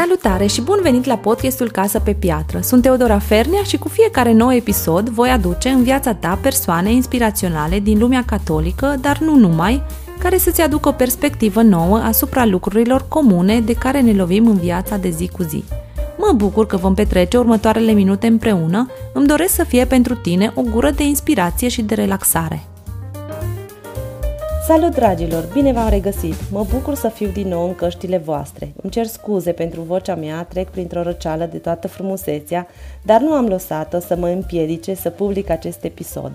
Salutare 0.00 0.46
și 0.46 0.60
bun 0.60 0.78
venit 0.82 1.04
la 1.04 1.16
podcastul 1.16 1.70
Casă 1.70 1.98
pe 1.98 2.12
Piatră. 2.12 2.60
Sunt 2.60 2.82
Teodora 2.82 3.18
Fernea 3.18 3.62
și 3.62 3.78
cu 3.78 3.88
fiecare 3.88 4.32
nou 4.32 4.52
episod 4.52 5.08
voi 5.08 5.28
aduce 5.28 5.68
în 5.68 5.82
viața 5.82 6.14
ta 6.14 6.38
persoane 6.42 6.92
inspiraționale 6.92 7.78
din 7.78 7.98
lumea 7.98 8.24
catolică, 8.26 8.96
dar 9.00 9.18
nu 9.18 9.36
numai, 9.36 9.82
care 10.18 10.38
să-ți 10.38 10.60
aducă 10.60 10.88
o 10.88 10.92
perspectivă 10.92 11.62
nouă 11.62 11.96
asupra 11.96 12.44
lucrurilor 12.44 13.04
comune 13.08 13.60
de 13.60 13.72
care 13.72 14.00
ne 14.00 14.12
lovim 14.12 14.46
în 14.46 14.56
viața 14.56 14.96
de 14.96 15.08
zi 15.08 15.28
cu 15.28 15.42
zi. 15.42 15.64
Mă 16.18 16.32
bucur 16.36 16.66
că 16.66 16.76
vom 16.76 16.94
petrece 16.94 17.36
următoarele 17.36 17.92
minute 17.92 18.26
împreună, 18.26 18.90
îmi 19.12 19.26
doresc 19.26 19.54
să 19.54 19.64
fie 19.64 19.84
pentru 19.84 20.14
tine 20.14 20.52
o 20.54 20.62
gură 20.62 20.90
de 20.90 21.02
inspirație 21.02 21.68
și 21.68 21.82
de 21.82 21.94
relaxare. 21.94 22.69
Salut, 24.70 24.94
dragilor! 24.94 25.48
Bine 25.52 25.72
v-am 25.72 25.88
regăsit! 25.88 26.50
Mă 26.50 26.66
bucur 26.72 26.94
să 26.94 27.08
fiu 27.08 27.28
din 27.28 27.48
nou 27.48 27.66
în 27.66 27.74
căștile 27.74 28.18
voastre. 28.18 28.72
Îmi 28.82 28.92
cer 28.92 29.06
scuze 29.06 29.52
pentru 29.52 29.80
vocea 29.80 30.14
mea, 30.14 30.42
trec 30.42 30.68
printr-o 30.68 31.02
răceală 31.02 31.44
de 31.44 31.58
toată 31.58 31.88
frumusețea, 31.88 32.66
dar 33.02 33.20
nu 33.20 33.32
am 33.32 33.46
lăsat-o 33.46 33.98
să 33.98 34.16
mă 34.16 34.28
împiedice 34.28 34.94
să 34.94 35.10
public 35.10 35.50
acest 35.50 35.84
episod. 35.84 36.32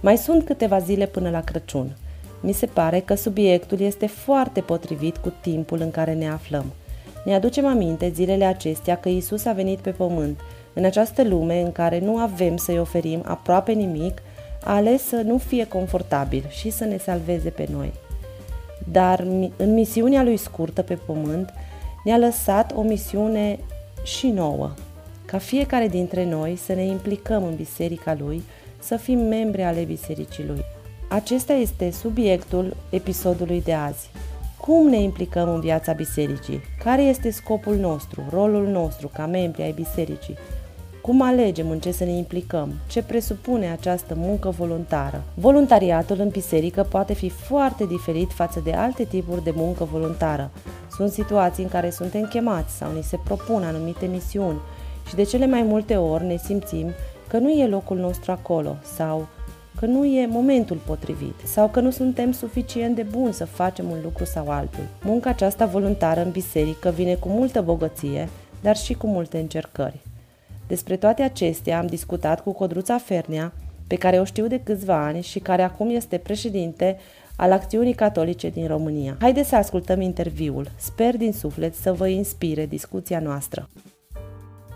Mai 0.00 0.16
sunt 0.16 0.44
câteva 0.44 0.78
zile 0.78 1.06
până 1.06 1.30
la 1.30 1.40
Crăciun. 1.40 1.96
Mi 2.40 2.52
se 2.52 2.66
pare 2.66 3.00
că 3.00 3.14
subiectul 3.14 3.80
este 3.80 4.06
foarte 4.06 4.60
potrivit 4.60 5.16
cu 5.16 5.32
timpul 5.40 5.80
în 5.80 5.90
care 5.90 6.14
ne 6.14 6.28
aflăm. 6.28 6.64
Ne 7.24 7.34
aducem 7.34 7.66
aminte 7.66 8.12
zilele 8.14 8.44
acestea 8.44 8.96
că 8.96 9.08
Isus 9.08 9.44
a 9.44 9.52
venit 9.52 9.78
pe 9.78 9.90
pământ, 9.90 10.40
în 10.72 10.84
această 10.84 11.22
lume 11.22 11.60
în 11.60 11.72
care 11.72 11.98
nu 11.98 12.16
avem 12.16 12.56
să-i 12.56 12.78
oferim 12.78 13.22
aproape 13.26 13.72
nimic, 13.72 14.22
a 14.64 14.74
ales 14.74 15.06
să 15.06 15.16
nu 15.16 15.38
fie 15.38 15.66
confortabil 15.66 16.44
și 16.48 16.70
să 16.70 16.84
ne 16.84 16.96
salveze 16.96 17.50
pe 17.50 17.68
noi. 17.70 17.92
Dar 18.92 19.20
în 19.56 19.74
misiunea 19.74 20.22
lui 20.22 20.36
scurtă 20.36 20.82
pe 20.82 20.94
pământ 20.94 21.52
ne-a 22.04 22.16
lăsat 22.16 22.72
o 22.74 22.82
misiune 22.82 23.58
și 24.02 24.28
nouă, 24.28 24.70
ca 25.24 25.38
fiecare 25.38 25.88
dintre 25.88 26.24
noi 26.24 26.56
să 26.56 26.72
ne 26.72 26.84
implicăm 26.84 27.44
în 27.44 27.54
biserica 27.54 28.16
lui, 28.18 28.42
să 28.78 28.96
fim 28.96 29.18
membri 29.18 29.62
ale 29.62 29.82
bisericii 29.82 30.44
lui. 30.46 30.64
Acesta 31.08 31.52
este 31.52 31.90
subiectul 31.90 32.76
episodului 32.90 33.62
de 33.62 33.72
azi. 33.72 34.10
Cum 34.60 34.88
ne 34.88 35.00
implicăm 35.00 35.48
în 35.48 35.60
viața 35.60 35.92
bisericii? 35.92 36.60
Care 36.84 37.02
este 37.02 37.30
scopul 37.30 37.76
nostru, 37.76 38.22
rolul 38.30 38.66
nostru 38.66 39.08
ca 39.08 39.26
membri 39.26 39.62
ai 39.62 39.72
bisericii? 39.72 40.36
Cum 41.02 41.22
alegem 41.22 41.70
în 41.70 41.78
ce 41.78 41.90
să 41.92 42.04
ne 42.04 42.10
implicăm? 42.10 42.72
Ce 42.88 43.02
presupune 43.02 43.70
această 43.70 44.14
muncă 44.16 44.50
voluntară? 44.50 45.22
Voluntariatul 45.34 46.20
în 46.20 46.28
biserică 46.28 46.82
poate 46.82 47.14
fi 47.14 47.28
foarte 47.28 47.86
diferit 47.86 48.32
față 48.32 48.60
de 48.64 48.72
alte 48.72 49.04
tipuri 49.04 49.44
de 49.44 49.52
muncă 49.54 49.84
voluntară. 49.84 50.50
Sunt 50.90 51.10
situații 51.10 51.62
în 51.62 51.68
care 51.68 51.90
suntem 51.90 52.22
chemați 52.22 52.76
sau 52.76 52.92
ni 52.92 53.02
se 53.02 53.18
propun 53.24 53.62
anumite 53.62 54.06
misiuni 54.06 54.58
și 55.08 55.14
de 55.14 55.22
cele 55.22 55.46
mai 55.46 55.62
multe 55.62 55.96
ori 55.96 56.24
ne 56.24 56.36
simțim 56.36 56.90
că 57.28 57.38
nu 57.38 57.50
e 57.50 57.66
locul 57.66 57.96
nostru 57.96 58.32
acolo 58.32 58.76
sau 58.96 59.26
că 59.78 59.86
nu 59.86 60.04
e 60.04 60.26
momentul 60.26 60.80
potrivit 60.86 61.34
sau 61.44 61.68
că 61.68 61.80
nu 61.80 61.90
suntem 61.90 62.32
suficient 62.32 62.94
de 62.94 63.02
buni 63.02 63.32
să 63.32 63.44
facem 63.44 63.90
un 63.90 63.98
lucru 64.02 64.24
sau 64.24 64.48
altul. 64.48 64.84
Munca 65.02 65.30
aceasta 65.30 65.66
voluntară 65.66 66.22
în 66.22 66.30
biserică 66.30 66.90
vine 66.90 67.14
cu 67.14 67.28
multă 67.28 67.62
bogăție, 67.62 68.28
dar 68.60 68.76
și 68.76 68.94
cu 68.94 69.06
multe 69.06 69.38
încercări. 69.38 70.00
Despre 70.68 70.96
toate 70.96 71.22
acestea 71.22 71.78
am 71.78 71.86
discutat 71.86 72.42
cu 72.42 72.52
Codruța 72.52 72.98
Fernea, 72.98 73.52
pe 73.86 73.94
care 73.94 74.18
o 74.20 74.24
știu 74.24 74.46
de 74.46 74.60
câțiva 74.60 75.04
ani 75.04 75.22
și 75.22 75.38
care 75.38 75.62
acum 75.62 75.90
este 75.90 76.16
președinte 76.16 76.98
al 77.36 77.52
Acțiunii 77.52 77.94
Catolice 77.94 78.48
din 78.48 78.66
România. 78.66 79.16
Haideți 79.20 79.48
să 79.48 79.56
ascultăm 79.56 80.00
interviul. 80.00 80.70
Sper 80.76 81.16
din 81.16 81.32
suflet 81.32 81.74
să 81.74 81.92
vă 81.92 82.08
inspire 82.08 82.66
discuția 82.66 83.20
noastră. 83.20 83.68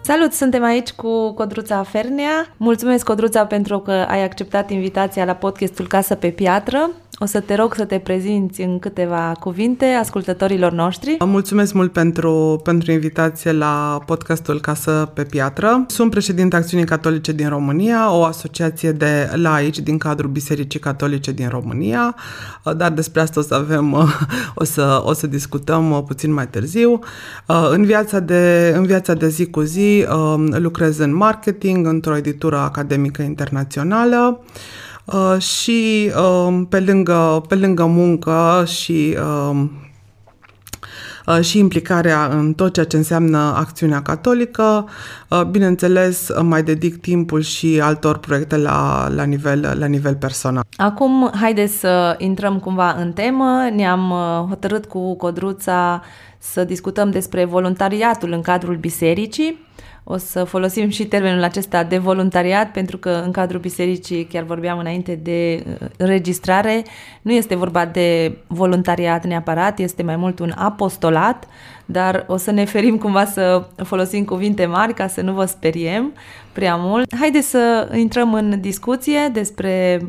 Salut, 0.02 0.32
suntem 0.32 0.62
aici 0.62 0.90
cu 0.92 1.32
Codruța 1.32 1.82
Fernea. 1.82 2.54
Mulțumesc, 2.56 3.04
Codruța, 3.04 3.46
pentru 3.46 3.78
că 3.80 3.92
ai 3.92 4.22
acceptat 4.22 4.70
invitația 4.70 5.24
la 5.24 5.34
podcastul 5.34 5.86
Casă 5.86 6.14
pe 6.14 6.30
Piatră. 6.30 6.90
O 7.22 7.26
să 7.26 7.40
te 7.40 7.54
rog 7.54 7.74
să 7.74 7.84
te 7.84 7.98
prezinți 7.98 8.60
în 8.60 8.78
câteva 8.78 9.36
cuvinte 9.40 9.84
ascultătorilor 9.84 10.72
noștri. 10.72 11.16
Mulțumesc 11.24 11.72
mult 11.72 11.92
pentru, 11.92 12.60
pentru 12.64 12.92
invitație 12.92 13.52
la 13.52 14.02
podcastul 14.06 14.60
Casă 14.60 15.10
pe 15.14 15.22
Piatră. 15.22 15.84
Sunt 15.86 16.10
președinte 16.10 16.56
Acțiunii 16.56 16.86
Catolice 16.86 17.32
din 17.32 17.48
România, 17.48 18.12
o 18.12 18.24
asociație 18.24 18.92
de 18.92 19.30
laici 19.34 19.78
din 19.78 19.98
cadrul 19.98 20.30
Bisericii 20.30 20.80
Catolice 20.80 21.32
din 21.32 21.48
România, 21.48 22.14
dar 22.76 22.92
despre 22.92 23.20
asta 23.20 23.40
o 23.40 23.42
să 23.42 23.54
avem, 23.54 23.92
o 24.54 24.64
să, 24.64 25.02
o 25.04 25.12
să 25.12 25.26
discutăm 25.26 26.04
puțin 26.06 26.32
mai 26.32 26.48
târziu. 26.48 26.98
În 27.46 27.84
viața 27.84 28.20
de, 28.20 28.72
în 28.76 28.86
viața 28.86 29.14
de 29.14 29.28
zi 29.28 29.46
cu 29.46 29.60
zi 29.60 30.06
lucrez 30.50 30.98
în 30.98 31.14
marketing 31.14 31.86
într-o 31.86 32.16
editură 32.16 32.58
academică 32.58 33.22
internațională. 33.22 34.40
Uh, 35.04 35.38
și 35.38 36.10
uh, 36.16 36.62
pe, 36.68 36.80
lângă, 36.80 37.44
pe 37.48 37.54
lângă 37.54 37.84
muncă 37.84 38.64
și 38.66 39.16
uh, 39.18 39.64
uh, 41.26 41.40
și 41.40 41.58
implicarea 41.58 42.26
în 42.26 42.52
tot 42.52 42.72
ceea 42.72 42.86
ce 42.86 42.96
înseamnă 42.96 43.38
acțiunea 43.38 44.02
catolică. 44.02 44.88
Uh, 45.28 45.42
bineînțeles, 45.42 46.30
mai 46.42 46.62
dedic 46.62 47.00
timpul 47.00 47.40
și 47.40 47.80
altor 47.82 48.18
proiecte 48.18 48.56
la, 48.56 49.08
la, 49.14 49.24
nivel, 49.24 49.76
la 49.78 49.86
nivel 49.86 50.14
personal. 50.14 50.62
Acum, 50.76 51.30
haideți 51.40 51.78
să 51.78 52.14
intrăm 52.18 52.58
cumva 52.58 52.96
în 52.98 53.12
temă. 53.12 53.68
Ne-am 53.74 54.12
hotărât 54.48 54.86
cu 54.86 55.16
Codruța 55.16 56.02
să 56.38 56.64
discutăm 56.64 57.10
despre 57.10 57.44
voluntariatul 57.44 58.32
în 58.32 58.40
cadrul 58.40 58.76
bisericii. 58.76 59.70
O 60.04 60.16
să 60.16 60.44
folosim 60.44 60.88
și 60.88 61.04
termenul 61.04 61.42
acesta 61.42 61.84
de 61.84 61.98
voluntariat, 61.98 62.70
pentru 62.70 62.98
că 62.98 63.22
în 63.24 63.30
cadrul 63.30 63.60
bisericii, 63.60 64.24
chiar 64.24 64.42
vorbeam 64.42 64.78
înainte 64.78 65.14
de 65.14 65.64
uh, 65.66 65.88
înregistrare, 65.96 66.84
nu 67.22 67.32
este 67.32 67.54
vorba 67.54 67.86
de 67.86 68.38
voluntariat 68.46 69.26
neapărat, 69.26 69.78
este 69.78 70.02
mai 70.02 70.16
mult 70.16 70.38
un 70.38 70.52
apostolat, 70.56 71.46
dar 71.84 72.24
o 72.28 72.36
să 72.36 72.50
ne 72.50 72.64
ferim 72.64 72.96
cumva 72.98 73.24
să 73.24 73.66
folosim 73.76 74.24
cuvinte 74.24 74.66
mari 74.66 74.94
ca 74.94 75.06
să 75.06 75.20
nu 75.20 75.32
vă 75.32 75.44
speriem 75.44 76.12
prea 76.52 76.76
mult. 76.76 77.14
Haideți 77.18 77.48
să 77.48 77.88
intrăm 77.94 78.34
în 78.34 78.60
discuție 78.60 79.30
despre 79.32 79.98
um, 80.02 80.08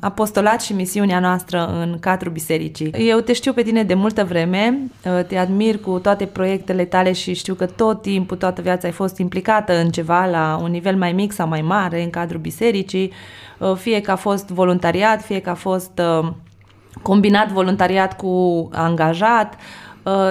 apostolat 0.00 0.62
și 0.62 0.72
misiunea 0.72 1.20
noastră 1.20 1.66
în 1.66 1.96
cadrul 2.00 2.32
bisericii. 2.32 2.90
Eu 2.90 3.20
te 3.20 3.32
știu 3.32 3.52
pe 3.52 3.62
tine 3.62 3.82
de 3.82 3.94
multă 3.94 4.24
vreme, 4.24 4.78
uh, 5.04 5.24
te 5.24 5.36
admir 5.36 5.80
cu 5.80 5.98
toate 5.98 6.24
proiectele 6.24 6.84
tale 6.84 7.12
și 7.12 7.34
știu 7.34 7.54
că 7.54 7.66
tot 7.66 8.02
timpul, 8.02 8.36
toată 8.36 8.62
viața 8.62 8.86
ai 8.86 8.92
fost 8.92 9.18
implicată 9.18 9.78
în 9.78 9.90
ceva 9.90 10.26
la 10.26 10.58
un 10.62 10.70
nivel 10.70 10.96
mai 10.96 11.12
mic 11.12 11.32
sau 11.32 11.48
mai 11.48 11.62
mare 11.62 12.02
în 12.02 12.10
cadrul 12.10 12.40
bisericii, 12.40 13.12
uh, 13.58 13.74
fie 13.74 14.00
că 14.00 14.10
a 14.10 14.16
fost 14.16 14.48
voluntariat, 14.48 15.22
fie 15.22 15.40
că 15.40 15.50
a 15.50 15.54
fost 15.54 16.00
uh, 16.20 16.28
combinat 17.02 17.52
voluntariat 17.52 18.16
cu 18.16 18.68
angajat, 18.72 19.54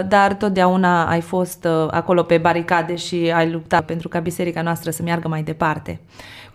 dar 0.08 0.34
totdeauna 0.34 1.06
ai 1.06 1.22
fost 1.22 1.68
acolo 1.91 2.24
pe 2.24 2.38
baricade 2.38 2.96
și 2.96 3.31
ai 3.36 3.52
luptat 3.52 3.86
pentru 3.86 4.08
ca 4.08 4.19
biserica 4.19 4.62
noastră 4.62 4.91
să 4.91 5.02
meargă 5.03 5.28
mai 5.28 5.44
departe. 5.44 6.00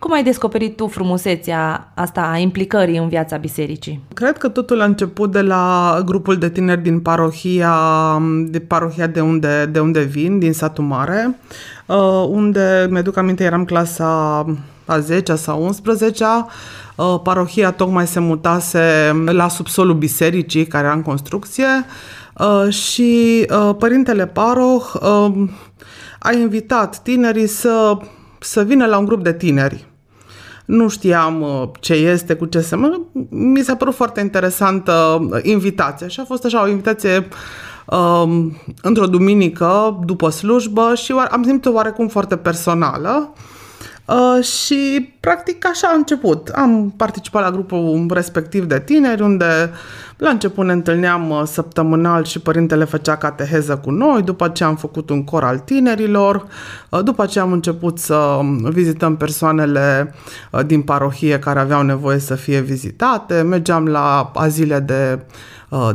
Cum 0.01 0.13
ai 0.13 0.23
descoperit 0.23 0.77
tu 0.77 0.87
frumusețea 0.87 1.93
asta 1.95 2.31
a 2.33 2.37
implicării 2.37 2.97
în 2.99 3.09
viața 3.09 3.37
bisericii? 3.37 4.03
Cred 4.15 4.39
că 4.39 4.49
totul 4.49 4.81
a 4.81 4.85
început 4.85 5.33
de 5.33 5.41
la 5.41 5.97
grupul 6.05 6.37
de 6.37 6.51
tineri 6.51 6.83
din 6.83 7.01
parohia 7.01 7.75
de, 8.47 8.59
parohia 8.59 9.07
de, 9.07 9.21
unde, 9.21 9.67
de 9.67 9.81
unde 9.81 10.01
vin, 10.01 10.39
din 10.39 10.53
satul 10.53 10.85
mare, 10.85 11.39
uh, 11.87 12.25
unde, 12.29 12.87
mi-aduc 12.91 13.17
aminte, 13.17 13.45
eram 13.45 13.65
clasa 13.65 14.07
a 14.85 14.99
10 14.99 15.35
sau 15.35 15.63
11 15.63 16.25
uh, 16.97 17.21
parohia 17.23 17.71
tocmai 17.71 18.07
se 18.07 18.21
mutase 18.21 18.83
la 19.27 19.49
subsolul 19.49 19.95
bisericii 19.95 20.67
care 20.67 20.87
era 20.87 20.95
în 20.95 21.03
construcție 21.03 21.67
uh, 22.41 22.73
și 22.73 23.47
părintele 23.79 24.27
paroh 24.27 24.85
a 26.19 26.33
invitat 26.33 27.03
tinerii 27.03 27.47
să, 27.47 27.97
să 28.41 28.63
vină 28.63 28.87
la 28.87 28.99
un 28.99 29.05
grup 29.05 29.23
de 29.23 29.33
tineri 29.33 29.91
nu 30.71 30.89
știam 30.89 31.41
uh, 31.43 31.69
ce 31.81 31.95
este, 31.95 32.35
cu 32.35 32.45
ce 32.45 32.61
se 32.61 32.77
Mi 33.29 33.63
s-a 33.63 33.77
părut 33.77 33.95
foarte 33.95 34.21
interesantă 34.21 35.27
uh, 35.31 35.39
invitația 35.43 36.09
și 36.09 36.21
a 36.21 36.25
fost 36.25 36.45
așa 36.45 36.63
o 36.63 36.69
invitație 36.69 37.29
um, 37.87 38.57
într-o 38.83 39.07
duminică 39.07 39.99
după 40.05 40.29
slujbă 40.29 40.95
și 40.95 41.13
am 41.13 41.43
simțit-o 41.43 41.73
oarecum 41.73 42.09
foarte 42.09 42.37
personală. 42.37 43.33
Uh, 43.35 43.41
și 44.41 45.13
practic 45.21 45.67
așa 45.67 45.89
a 45.89 45.97
început. 45.97 46.49
Am 46.49 46.93
participat 46.97 47.43
la 47.43 47.51
grupul 47.51 48.07
respectiv 48.11 48.65
de 48.65 48.81
tineri 48.81 49.23
unde 49.23 49.71
la 50.21 50.31
început 50.31 50.65
ne 50.65 50.73
întâlneam 50.73 51.31
uh, 51.31 51.43
săptămânal 51.45 52.25
și 52.25 52.41
părintele 52.41 52.85
făcea 52.85 53.17
cateheză 53.17 53.77
cu 53.77 53.91
noi, 53.91 54.23
după 54.23 54.49
ce 54.49 54.65
am 54.65 54.77
făcut 54.77 55.11
un 55.11 55.25
cor 55.25 55.45
al 55.45 55.59
tinerilor, 55.59 56.47
uh, 56.89 57.03
după 57.05 57.27
ce 57.27 57.41
am 57.41 57.53
început 57.53 57.99
să 57.99 58.15
um, 58.15 58.71
vizităm 58.71 59.17
persoanele 59.17 60.15
uh, 60.51 60.61
din 60.67 60.83
parohie 60.83 61.39
care 61.39 61.59
aveau 61.59 61.83
nevoie 61.83 62.19
să 62.19 62.35
fie 62.35 62.61
vizitate, 62.61 63.43
mergeam 63.43 63.87
la 63.87 64.31
azile 64.35 64.79
de 64.79 65.19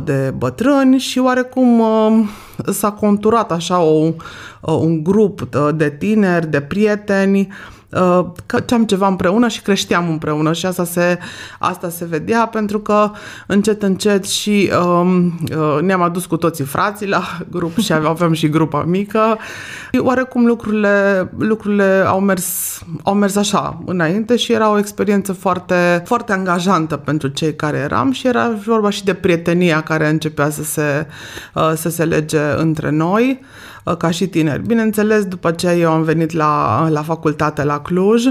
de 0.04 0.34
bătrâni 0.36 0.98
și 0.98 1.18
oarecum 1.18 1.82
s-a 2.72 2.90
conturat 2.90 3.52
așa 3.52 3.80
o, 3.80 4.12
un 4.60 5.02
grup 5.02 5.48
de 5.74 5.90
tineri, 5.98 6.50
de 6.50 6.60
prieteni 6.60 7.48
Uh, 7.48 7.75
căceam 8.46 8.84
ceva 8.84 9.06
împreună 9.06 9.48
și 9.48 9.62
creșteam 9.62 10.08
împreună 10.08 10.52
și 10.52 10.66
asta 10.66 10.84
se, 10.84 11.18
asta 11.58 11.88
se 11.88 12.04
vedea 12.04 12.46
pentru 12.46 12.80
că 12.80 13.10
încet, 13.46 13.82
încet 13.82 14.24
și 14.24 14.70
um, 14.84 15.38
uh, 15.56 15.80
ne-am 15.80 16.02
adus 16.02 16.26
cu 16.26 16.36
toții 16.36 16.64
frații 16.64 17.08
la 17.08 17.22
grup 17.50 17.78
și 17.78 17.92
aveam 17.92 18.32
și 18.32 18.48
grupa 18.48 18.82
mică. 18.82 19.38
Oarecum 19.98 20.46
lucrurile, 20.46 21.28
lucrurile 21.38 22.04
au, 22.06 22.20
mers, 22.20 22.80
au 23.02 23.14
mers 23.14 23.36
așa 23.36 23.82
înainte 23.86 24.36
și 24.36 24.52
era 24.52 24.70
o 24.70 24.78
experiență 24.78 25.32
foarte, 25.32 26.02
foarte 26.04 26.32
angajantă 26.32 26.96
pentru 26.96 27.28
cei 27.28 27.56
care 27.56 27.76
eram 27.76 28.12
și 28.12 28.26
era 28.26 28.50
vorba 28.64 28.90
și 28.90 29.04
de 29.04 29.14
prietenia 29.14 29.80
care 29.80 30.08
începea 30.08 30.50
să 30.50 30.64
se, 30.64 31.06
uh, 31.54 31.72
să 31.74 31.88
se 31.88 32.04
lege 32.04 32.40
între 32.56 32.90
noi. 32.90 33.40
Uh, 33.86 33.96
ca 33.96 34.10
și 34.10 34.26
tineri. 34.26 34.66
Bineînțeles, 34.66 35.24
după 35.24 35.50
ce 35.50 35.70
eu 35.70 35.90
am 35.90 36.02
venit 36.02 36.32
la, 36.32 36.86
la 36.88 37.02
facultate 37.02 37.64
la 37.64 37.80
Cluj, 37.80 38.24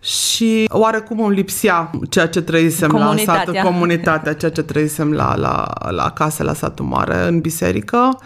și 0.00 0.64
oarecum 0.68 1.20
îmi 1.20 1.34
lipsea 1.34 1.90
ceea 2.08 2.28
ce 2.28 2.42
trăisem 2.42 2.90
la 2.90 3.14
sat, 3.16 3.62
comunitatea, 3.62 4.32
ceea 4.32 4.50
ce 4.50 4.62
trăisem 4.62 5.12
la, 5.12 5.36
la, 5.36 5.72
la 5.90 6.10
casă, 6.10 6.42
la 6.42 6.52
satul 6.52 6.84
mare, 6.84 7.26
în 7.26 7.40
biserică. 7.40 8.18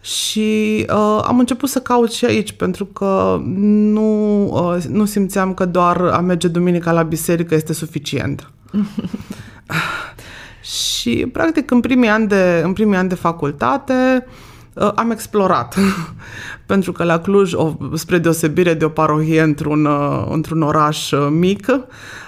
Și 0.00 0.86
uh, 0.88 1.24
am 1.26 1.38
început 1.38 1.68
să 1.68 1.80
caut 1.80 2.12
și 2.12 2.24
aici, 2.24 2.52
pentru 2.52 2.84
că 2.84 3.40
nu, 3.44 4.44
uh, 4.46 4.82
nu 4.88 5.04
simțeam 5.04 5.54
că 5.54 5.64
doar 5.64 6.00
a 6.00 6.20
merge 6.20 6.48
duminica 6.48 6.92
la 6.92 7.02
biserică 7.02 7.54
este 7.54 7.72
suficient. 7.72 8.50
și, 10.84 11.28
practic, 11.32 11.70
în 11.70 11.80
primii 11.80 12.08
ani 12.08 12.26
de, 12.26 12.60
în 12.64 12.72
primii 12.72 12.96
ani 12.96 13.08
de 13.08 13.14
facultate, 13.14 14.26
uh, 14.26 14.32
Uh, 14.32 14.41
am 14.94 15.10
explorat. 15.10 15.76
Pentru 16.66 16.92
că 16.92 17.04
la 17.04 17.18
Cluj, 17.18 17.52
o, 17.52 17.72
spre 17.94 18.18
deosebire 18.18 18.74
de 18.74 18.84
o 18.84 18.88
parohie 18.88 19.42
într-un, 19.42 19.84
uh, 19.84 20.26
într-un 20.30 20.62
oraș 20.62 21.10
uh, 21.10 21.28
mic, 21.30 21.66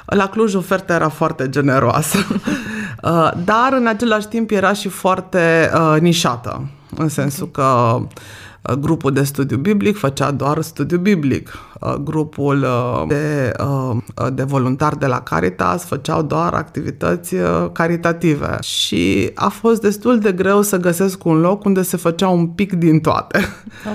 la 0.06 0.28
Cluj 0.28 0.54
oferta 0.54 0.94
era 0.94 1.08
foarte 1.08 1.48
generoasă. 1.48 2.18
Dar 3.44 3.72
în 3.78 3.86
același 3.86 4.28
timp 4.28 4.50
era 4.50 4.72
și 4.72 4.88
foarte 4.88 5.70
nișată. 6.00 6.68
În 6.96 7.08
sensul 7.08 7.50
că 7.50 7.98
grupul 8.80 9.12
de 9.12 9.22
studiu 9.22 9.56
biblic 9.56 9.96
făcea 9.96 10.30
doar 10.30 10.62
studiu 10.62 10.98
biblic. 10.98 11.52
Uh, 11.80 11.94
grupul 11.94 12.62
uh, 12.62 13.02
de, 13.08 13.52
uh, 13.60 13.96
de 14.32 14.42
voluntari 14.42 14.98
de 14.98 15.06
la 15.06 15.20
Caritas 15.20 15.84
făceau 15.84 16.22
doar 16.22 16.54
activități 16.54 17.34
caritative 17.72 18.58
și 18.62 19.30
a 19.34 19.48
fost 19.48 19.80
destul 19.80 20.18
de 20.18 20.32
greu 20.32 20.62
să 20.62 20.76
găsesc 20.76 21.24
un 21.24 21.40
loc 21.40 21.64
unde 21.64 21.82
se 21.82 21.96
făcea 21.96 22.28
un 22.28 22.46
pic 22.46 22.72
din 22.72 23.00
toate. 23.00 23.40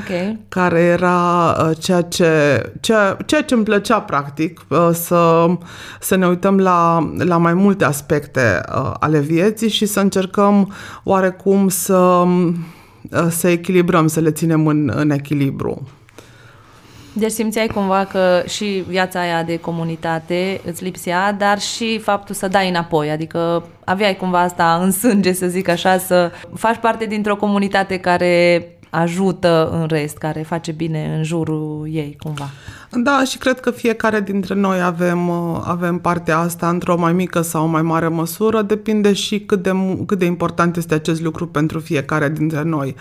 Okay. 0.03 0.39
Care 0.47 0.79
era 0.79 1.55
ceea 1.79 2.01
ce, 2.01 2.61
ceea, 2.79 3.17
ceea 3.25 3.43
ce 3.43 3.53
îmi 3.53 3.63
plăcea 3.63 4.01
practic, 4.01 4.65
să, 4.93 5.45
să 5.99 6.15
ne 6.15 6.27
uităm 6.27 6.57
la, 6.57 7.09
la 7.17 7.37
mai 7.37 7.53
multe 7.53 7.85
aspecte 7.85 8.61
ale 8.99 9.19
vieții 9.19 9.69
și 9.69 9.85
să 9.85 9.99
încercăm 9.99 10.73
oarecum 11.03 11.67
să 11.67 12.25
să 13.29 13.47
echilibrăm, 13.47 14.07
să 14.07 14.19
le 14.19 14.31
ținem 14.31 14.67
în, 14.67 14.91
în 14.95 15.09
echilibru. 15.09 15.87
Deci 17.13 17.31
simțeai 17.31 17.67
cumva 17.67 18.05
că 18.05 18.43
și 18.47 18.83
viața 18.87 19.19
aia 19.19 19.43
de 19.43 19.57
comunitate 19.57 20.61
îți 20.65 20.83
lipsea, 20.83 21.31
dar 21.31 21.59
și 21.59 21.99
faptul 21.99 22.35
să 22.35 22.47
dai 22.47 22.69
înapoi, 22.69 23.09
adică 23.09 23.67
aveai 23.85 24.15
cumva 24.15 24.39
asta 24.39 24.79
în 24.83 24.91
sânge, 24.91 25.31
să 25.31 25.47
zic 25.47 25.67
așa, 25.67 25.97
să 25.97 26.31
faci 26.55 26.77
parte 26.77 27.05
dintr-o 27.05 27.35
comunitate 27.35 27.97
care 27.97 28.63
ajută 28.89 29.69
în 29.71 29.85
rest, 29.87 30.17
care 30.17 30.41
face 30.41 30.71
bine 30.71 31.15
în 31.17 31.23
jurul 31.23 31.87
ei, 31.91 32.15
cumva. 32.19 32.49
Da, 32.91 33.23
și 33.23 33.37
cred 33.37 33.59
că 33.59 33.71
fiecare 33.71 34.21
dintre 34.21 34.53
noi 34.53 34.81
avem, 34.81 35.29
avem 35.63 35.97
partea 35.97 36.37
asta 36.37 36.69
într-o 36.69 36.97
mai 36.97 37.13
mică 37.13 37.41
sau 37.41 37.67
mai 37.67 37.81
mare 37.81 38.07
măsură, 38.07 38.61
depinde 38.61 39.13
și 39.13 39.39
cât 39.39 39.63
de, 39.63 39.71
cât 40.05 40.19
de 40.19 40.25
important 40.25 40.75
este 40.77 40.93
acest 40.93 41.21
lucru 41.21 41.47
pentru 41.47 41.79
fiecare 41.79 42.29
dintre 42.29 42.63
noi. 42.63 42.95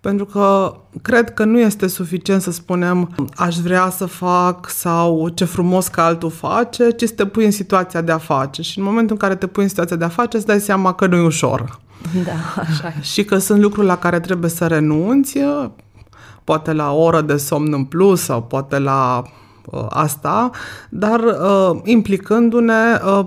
Pentru 0.00 0.24
că 0.24 0.76
cred 1.02 1.34
că 1.34 1.44
nu 1.44 1.58
este 1.58 1.86
suficient 1.86 2.42
să 2.42 2.50
spunem 2.50 3.28
aș 3.36 3.56
vrea 3.56 3.90
să 3.90 4.06
fac 4.06 4.68
sau 4.68 5.28
ce 5.28 5.44
frumos 5.44 5.88
că 5.88 6.00
altul 6.00 6.30
face, 6.30 6.90
ci 6.90 7.04
să 7.04 7.12
te 7.14 7.26
pui 7.26 7.44
în 7.44 7.50
situația 7.50 8.00
de 8.00 8.12
a 8.12 8.18
face. 8.18 8.62
Și 8.62 8.78
în 8.78 8.84
momentul 8.84 9.10
în 9.10 9.16
care 9.16 9.34
te 9.34 9.46
pui 9.46 9.62
în 9.62 9.68
situația 9.68 9.96
de 9.96 10.04
a 10.04 10.08
face, 10.08 10.36
îți 10.36 10.46
dai 10.46 10.60
seama 10.60 10.92
că 10.92 11.06
nu 11.06 11.16
e 11.16 11.20
ușor. 11.20 11.80
Da, 12.24 12.62
așa 12.62 12.88
e. 12.98 13.02
Și 13.02 13.24
că 13.24 13.38
sunt 13.38 13.60
lucruri 13.60 13.86
la 13.86 13.96
care 13.96 14.20
trebuie 14.20 14.50
să 14.50 14.66
renunți, 14.66 15.38
poate 16.44 16.72
la 16.72 16.92
o 16.92 17.02
oră 17.02 17.20
de 17.20 17.36
somn 17.36 17.72
în 17.72 17.84
plus 17.84 18.20
sau 18.20 18.42
poate 18.42 18.78
la 18.78 19.22
uh, 19.64 19.86
asta, 19.88 20.50
dar 20.88 21.20
uh, 21.20 21.80
implicându-ne 21.84 23.00
uh, 23.18 23.26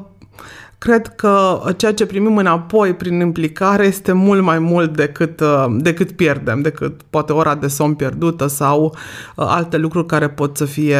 cred 0.78 1.08
că 1.08 1.62
ceea 1.78 1.94
ce 1.94 2.06
primim 2.06 2.38
înapoi 2.38 2.94
prin 2.94 3.20
implicare 3.20 3.86
este 3.86 4.12
mult 4.12 4.42
mai 4.44 4.60
mult 4.60 4.96
decât, 4.96 5.40
uh, 5.40 5.66
decât 5.70 6.12
pierdem, 6.12 6.62
decât 6.62 7.02
poate 7.10 7.34
ora 7.34 7.56
de 7.56 7.68
somn 7.68 7.94
pierdută 7.94 8.48
sau 8.48 8.84
uh, 8.84 9.46
alte 9.50 9.78
lucruri 9.78 10.06
care 10.06 10.30
pot 10.30 10.58
să 10.58 10.66
fie 10.66 10.98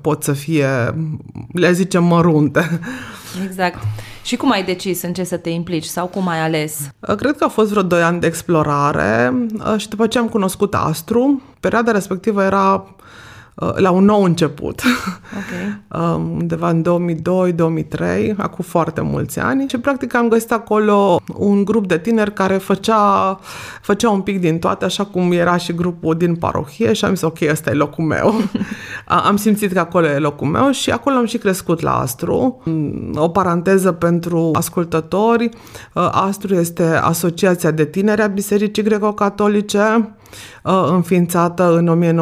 pot 0.00 0.22
să 0.22 0.32
fie, 0.32 0.66
le 1.52 1.72
zicem, 1.72 2.04
mărunte. 2.04 2.80
Exact. 3.44 3.78
Și 4.22 4.36
cum 4.36 4.50
ai 4.50 4.64
decis 4.64 5.02
în 5.02 5.12
ce 5.12 5.24
să 5.24 5.36
te 5.36 5.50
implici 5.50 5.84
sau 5.84 6.06
cum 6.06 6.28
ai 6.28 6.40
ales? 6.40 6.90
Uh, 7.00 7.14
cred 7.14 7.36
că 7.36 7.44
a 7.44 7.48
fost 7.48 7.70
vreo 7.70 7.82
2 7.82 8.02
ani 8.02 8.20
de 8.20 8.26
explorare 8.26 9.32
și 9.76 9.88
după 9.88 10.06
ce 10.06 10.18
am 10.18 10.28
cunoscut 10.28 10.74
Astru, 10.74 11.42
perioada 11.60 11.92
respectivă 11.92 12.42
era 12.42 12.72
Uh, 12.74 13.02
la 13.54 13.90
un 13.90 14.04
nou 14.04 14.22
început. 14.22 14.82
Okay. 15.30 15.70
Um, 16.02 16.30
undeva 16.30 16.68
în 16.68 16.84
2002-2003, 18.32 18.36
acum 18.36 18.64
foarte 18.64 19.00
mulți 19.00 19.38
ani. 19.38 19.68
Și 19.68 19.78
practic 19.78 20.14
am 20.14 20.28
găsit 20.28 20.52
acolo 20.52 21.20
un 21.36 21.64
grup 21.64 21.86
de 21.86 21.98
tineri 21.98 22.32
care 22.32 22.56
făcea, 22.56 23.38
făcea 23.82 24.10
un 24.10 24.20
pic 24.20 24.40
din 24.40 24.58
toate, 24.58 24.84
așa 24.84 25.04
cum 25.04 25.32
era 25.32 25.56
și 25.56 25.74
grupul 25.74 26.16
din 26.16 26.34
parohie 26.34 26.92
și 26.92 27.04
am 27.04 27.14
zis, 27.14 27.22
ok, 27.22 27.38
ăsta 27.50 27.70
e 27.70 27.74
locul 27.74 28.04
meu. 28.04 28.34
am 29.28 29.36
simțit 29.36 29.72
că 29.72 29.78
acolo 29.78 30.06
e 30.06 30.18
locul 30.18 30.46
meu 30.46 30.70
și 30.70 30.90
acolo 30.90 31.16
am 31.16 31.26
și 31.26 31.38
crescut 31.38 31.80
la 31.80 31.98
Astru. 31.98 32.62
O 33.14 33.28
paranteză 33.28 33.92
pentru 33.92 34.50
ascultători, 34.52 35.48
uh, 35.94 36.08
Astru 36.10 36.54
este 36.54 36.84
Asociația 36.84 37.70
de 37.70 37.84
Tineri 37.84 38.22
a 38.22 38.26
Bisericii 38.26 38.82
Greco-Catolice, 38.82 39.80
Uh, 39.80 40.21
înființată 40.90 41.76
în 41.76 42.14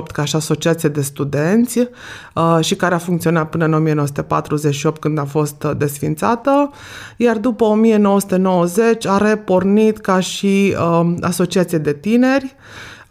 1927-28 0.00 0.02
ca 0.12 0.24
și 0.24 0.36
asociație 0.36 0.88
de 0.88 1.00
studenți 1.00 1.78
uh, 1.78 2.58
și 2.60 2.74
care 2.74 2.94
a 2.94 2.98
funcționat 2.98 3.50
până 3.50 3.64
în 3.64 3.74
1948 3.74 5.00
când 5.00 5.18
a 5.18 5.24
fost 5.24 5.62
uh, 5.62 5.70
desfințată, 5.76 6.70
iar 7.16 7.36
după 7.36 7.64
1990 7.64 9.06
a 9.06 9.16
repornit 9.16 9.98
ca 9.98 10.20
și 10.20 10.76
asociație 11.20 11.78
de 11.78 11.92
tineri, 11.92 12.56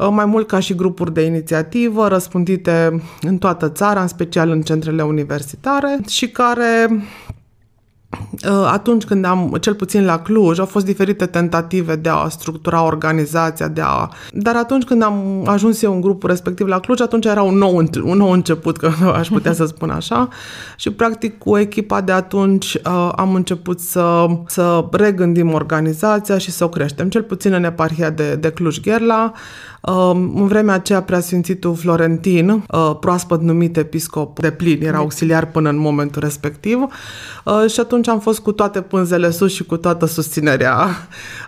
mai 0.10 0.26
mult 0.26 0.48
ca 0.48 0.60
și 0.60 0.76
grupuri 0.76 1.14
de 1.14 1.22
inițiativă 1.22 2.08
răspândite 2.08 3.04
în 3.22 3.38
toată 3.38 3.70
țara, 3.70 4.02
în 4.02 4.08
special 4.08 4.50
în 4.50 4.62
centrele 4.62 5.04
universitare 5.04 6.00
și 6.08 6.30
care 6.30 6.90
Uh, 6.90 7.27
atunci 8.66 9.04
când 9.04 9.26
am, 9.26 9.58
cel 9.62 9.74
puțin 9.74 10.06
la 10.06 10.20
Cluj, 10.20 10.60
au 10.60 10.66
fost 10.66 10.86
diferite 10.86 11.26
tentative 11.26 11.96
de 11.96 12.10
a 12.10 12.28
structura 12.30 12.84
organizația, 12.84 13.68
de 13.68 13.82
a... 13.84 14.10
Dar 14.32 14.56
atunci 14.56 14.84
când 14.84 15.04
am 15.04 15.44
ajuns 15.48 15.82
eu 15.82 15.94
în 15.94 16.02
grupul 16.02 16.30
respectiv 16.30 16.68
la 16.68 16.80
Cluj, 16.80 17.00
atunci 17.00 17.26
era 17.26 17.42
un 17.42 17.58
nou, 17.58 17.76
un 18.04 18.18
nou 18.18 18.32
început, 18.32 18.78
că 18.78 18.92
aș 19.20 19.28
putea 19.28 19.54
să 19.54 19.66
spun 19.66 19.90
așa. 19.90 20.28
Și 20.78 20.92
practic 20.92 21.38
cu 21.38 21.58
echipa 21.58 22.02
de 22.02 22.12
atunci 22.12 22.74
uh, 22.74 23.12
am 23.16 23.34
început 23.34 23.80
să, 23.80 24.26
să 24.48 24.86
regândim 24.92 25.54
organizația 25.54 26.38
și 26.38 26.52
să 26.52 26.64
o 26.64 26.70
creștem, 26.70 27.10
cel 27.10 27.24
puțin 27.24 27.54
în 27.54 27.64
eparhia 27.64 28.10
de, 28.10 28.36
de 28.36 28.50
Cluj-Gherla. 28.52 29.34
În 29.90 30.48
vremea 30.48 30.74
aceea, 30.74 31.02
preasfințitul 31.02 31.76
Florentin, 31.76 32.50
uh, 32.50 32.96
proaspăt 33.00 33.42
numit 33.42 33.78
episcop 33.78 34.40
de 34.40 34.52
plin, 34.52 34.84
era 34.84 34.98
auxiliar 34.98 35.46
până 35.46 35.70
în 35.70 35.78
momentul 35.78 36.22
respectiv 36.22 36.78
uh, 37.44 37.70
și 37.72 37.80
atunci 37.80 38.08
am 38.08 38.20
fost 38.20 38.40
cu 38.40 38.52
toate 38.52 38.82
pânzele 38.82 39.30
sus 39.30 39.54
și 39.54 39.64
cu 39.64 39.78
toată 39.78 40.06
susținerea 40.06 40.88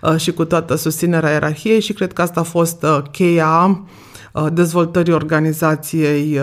uh, 0.02 0.16
și 0.18 0.32
cu 0.32 0.46
toată 0.46 0.76
susținerea 0.76 1.32
ierarhiei 1.32 1.82
și 1.82 1.94
cred 1.94 2.14
că 2.14 2.22
asta 2.22 2.40
a 2.40 2.44
fost 2.44 2.86
cheia 3.12 3.84
dezvoltării 4.54 5.14
organizației 5.14 6.42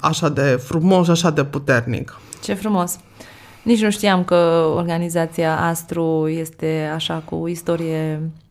așa 0.00 0.28
de 0.28 0.60
frumos 0.64 1.04
și 1.04 1.10
așa 1.10 1.30
de 1.30 1.44
puternic. 1.44 2.20
Ce 2.42 2.54
frumos! 2.54 2.98
Nici 3.62 3.82
nu 3.82 3.90
știam 3.90 4.24
că 4.24 4.70
organizația 4.76 5.60
Astru 5.60 6.28
este 6.28 6.90
așa 6.94 7.22
cu 7.24 7.46
istorie 7.48 8.20
uh, 8.22 8.43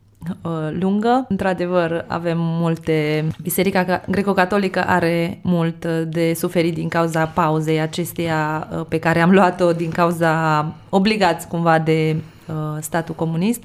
lungă. 0.79 1.25
Într-adevăr, 1.29 2.05
avem 2.07 2.37
multe... 2.39 3.27
Biserica 3.41 4.01
greco-catolică 4.09 4.83
are 4.87 5.39
mult 5.41 5.85
de 5.85 6.33
suferit 6.33 6.73
din 6.73 6.87
cauza 6.87 7.25
pauzei 7.25 7.81
acesteia 7.81 8.67
uh, 8.71 8.85
pe 8.87 8.99
care 8.99 9.21
am 9.21 9.31
luat-o 9.31 9.71
din 9.71 9.89
cauza 9.89 10.65
obligați 10.89 11.47
cumva 11.47 11.79
de 11.79 12.15
uh, 12.47 12.77
statul 12.79 13.15
comunist. 13.15 13.63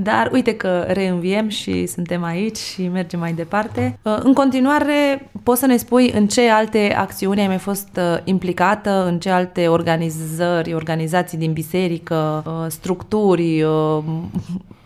Dar 0.00 0.30
uite 0.32 0.56
că 0.56 0.84
reînviem 0.88 1.48
și 1.48 1.86
suntem 1.86 2.24
aici 2.24 2.56
și 2.56 2.88
mergem 2.88 3.20
mai 3.20 3.32
departe. 3.32 3.98
Uh, 4.02 4.18
în 4.22 4.32
continuare, 4.32 5.30
poți 5.42 5.60
să 5.60 5.66
ne 5.66 5.76
spui 5.76 6.10
în 6.14 6.26
ce 6.26 6.50
alte 6.50 6.94
acțiuni 6.98 7.40
ai 7.40 7.46
mai 7.46 7.58
fost 7.58 7.88
uh, 7.96 8.18
implicată, 8.24 9.06
în 9.06 9.18
ce 9.18 9.30
alte 9.30 9.68
organizări, 9.68 10.74
organizații 10.74 11.38
din 11.38 11.52
biserică, 11.52 12.42
uh, 12.46 12.66
structuri, 12.68 13.64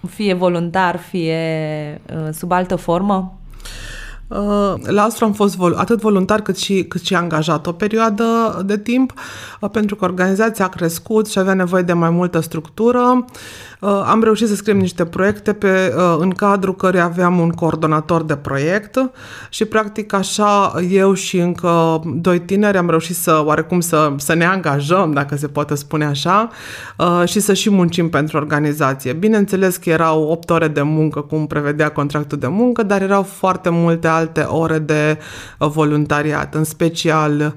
fie 0.09 0.35
voluntar, 0.35 0.99
fie 0.99 2.01
sub 2.33 2.53
altă 2.53 2.77
formă? 2.77 3.37
La 4.83 5.03
Astro 5.03 5.25
am 5.25 5.33
fost 5.33 5.57
vol- 5.57 5.75
atât 5.75 6.01
voluntar 6.01 6.41
cât 6.41 6.57
și, 6.57 6.85
cât 6.85 7.03
și 7.05 7.15
angajat 7.15 7.67
o 7.67 7.73
perioadă 7.73 8.63
de 8.67 8.79
timp, 8.79 9.15
pentru 9.73 9.97
că 9.97 10.05
organizația 10.05 10.65
a 10.65 10.69
crescut 10.69 11.29
și 11.29 11.39
avea 11.39 11.55
nevoie 11.55 11.83
de 11.83 11.93
mai 11.93 12.11
multă 12.11 12.41
structură. 12.41 13.01
Uh, 13.01 13.25
am 13.89 14.23
reușit 14.23 14.49
să 14.49 14.55
scriem 14.55 14.79
niște 14.79 15.05
proiecte 15.05 15.53
pe, 15.53 15.95
uh, 15.97 16.17
în 16.19 16.31
cadrul 16.31 16.77
care 16.77 16.99
aveam 17.01 17.39
un 17.39 17.51
coordonator 17.51 18.23
de 18.23 18.37
proiect 18.37 19.11
și 19.49 19.65
practic 19.65 20.13
așa 20.13 20.75
eu 20.91 21.15
și 21.15 21.39
încă 21.39 22.01
doi 22.05 22.41
tineri 22.41 22.77
am 22.77 22.91
reușit 22.91 23.17
să 23.17 23.43
oarecum 23.45 23.81
să, 23.81 24.13
să 24.17 24.35
ne 24.35 24.45
angajăm, 24.45 25.13
dacă 25.13 25.37
se 25.37 25.47
poate 25.47 25.75
spune 25.75 26.05
așa, 26.05 26.49
uh, 26.99 27.23
și 27.29 27.41
să 27.41 27.55
și 27.55 27.71
muncim 27.71 28.09
pentru 28.09 28.37
organizație. 28.37 29.13
Bineînțeles 29.13 29.77
că 29.77 29.91
erau 29.91 30.23
8 30.23 30.51
ore 30.51 30.69
de 30.69 30.83
muncă, 30.83 31.21
cum 31.21 31.47
prevedea 31.47 31.89
contractul 31.89 32.39
de 32.39 32.47
muncă, 32.47 32.83
dar 32.83 33.03
erau 33.03 33.23
foarte 33.23 33.69
multe 33.69 34.09
alte 34.09 34.41
ore 34.41 34.79
de 34.79 35.19
voluntariat, 35.59 36.55
în 36.55 36.65
special 36.65 37.55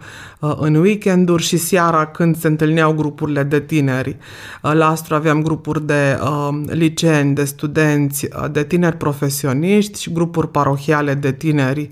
în 0.59 0.75
weekenduri 0.75 1.43
și 1.43 1.57
seara 1.57 2.05
când 2.05 2.37
se 2.37 2.47
întâlneau 2.47 2.93
grupurile 2.93 3.43
de 3.43 3.59
tineri. 3.59 4.17
La 4.61 4.89
Astru 4.89 5.15
aveam 5.15 5.41
grupuri 5.41 5.85
de 5.85 6.19
uh, 6.21 6.49
liceeni, 6.65 7.35
de 7.35 7.43
studenți, 7.43 8.27
uh, 8.41 8.51
de 8.51 8.63
tineri 8.63 8.97
profesioniști 8.97 10.01
și 10.01 10.11
grupuri 10.11 10.49
parohiale 10.49 11.13
de 11.13 11.31
tineri, 11.31 11.89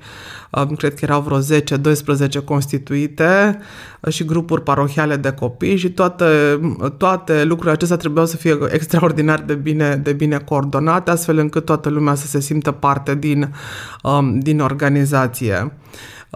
uh, 0.50 0.68
cred 0.78 0.94
că 0.94 1.00
erau 1.02 1.22
vreo 1.22 1.40
10-12 1.40 2.44
constituite 2.46 3.58
uh, 3.60 3.93
și 4.10 4.26
grupuri 4.26 4.64
parohiale 4.64 5.16
de 5.16 5.32
copii 5.32 5.78
și 5.78 5.92
toate, 5.92 6.26
toate 6.98 7.44
lucrurile 7.44 7.74
acestea 7.74 7.98
trebuiau 7.98 8.26
să 8.26 8.38
fie 8.38 8.58
extraordinar 8.72 9.42
de 9.42 9.54
bine, 9.54 9.96
de 10.04 10.14
bine 10.14 10.38
coordonate, 10.38 11.12
astfel 11.12 11.38
încât 11.38 11.66
toată 11.66 11.90
lumea 11.90 12.16
să 12.16 12.28
se 12.28 12.40
simtă 12.40 12.72
parte 12.72 13.16
din, 13.16 13.54
um, 14.04 14.40
din 14.40 14.60
organizație. 14.60 15.72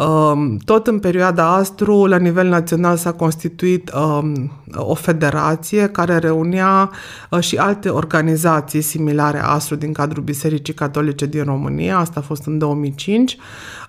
Um, 0.06 0.58
tot 0.58 0.88
în 0.88 1.00
perioada 1.00 1.54
Astru, 1.54 2.06
la 2.06 2.18
nivel 2.18 2.48
național, 2.48 2.96
s-a 2.96 3.12
constituit 3.12 3.92
um, 3.94 4.52
o 4.76 4.94
federație 4.94 5.88
care 5.88 6.18
reunia 6.18 6.92
uh, 7.30 7.40
și 7.40 7.58
alte 7.58 7.90
organizații 7.90 8.82
similare 8.82 9.40
Astru 9.40 9.76
din 9.76 9.94
cadrul 9.94 10.24
Bisericii 10.24 10.74
Catolice 10.74 11.26
din 11.26 11.44
România. 11.44 11.98
Asta 11.98 12.20
a 12.20 12.24
fost 12.24 12.46
în 12.46 12.58
2005. 12.58 13.38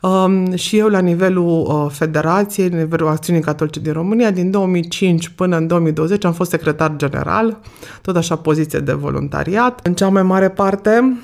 Um, 0.01 0.55
și 0.55 0.79
eu, 0.79 0.89
la 0.89 0.99
nivelul 0.99 1.67
uh, 1.67 1.91
federației, 1.91 2.69
la 2.69 2.77
nivelul 2.77 3.09
Acțiunii 3.09 3.43
Catolice 3.43 3.68
din 3.77 3.93
România, 3.93 4.31
din 4.31 4.51
2005 4.51 5.29
până 5.29 5.57
în 5.57 5.67
2020 5.67 6.25
am 6.25 6.33
fost 6.33 6.51
secretar 6.51 6.97
general, 6.97 7.59
tot 8.03 8.17
așa 8.17 8.37
poziție 8.37 8.79
de 8.79 8.93
voluntariat. 8.93 9.87
În 9.87 9.95
cea 9.95 10.09
mai 10.09 10.23
mare 10.23 10.49
parte 10.49 11.19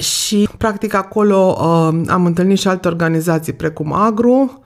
și, 0.00 0.48
practic, 0.58 0.94
acolo 0.94 1.56
uh, 1.58 2.00
am 2.08 2.26
întâlnit 2.26 2.58
și 2.58 2.68
alte 2.68 2.88
organizații, 2.88 3.52
precum 3.52 3.92
Agru, 3.92 4.62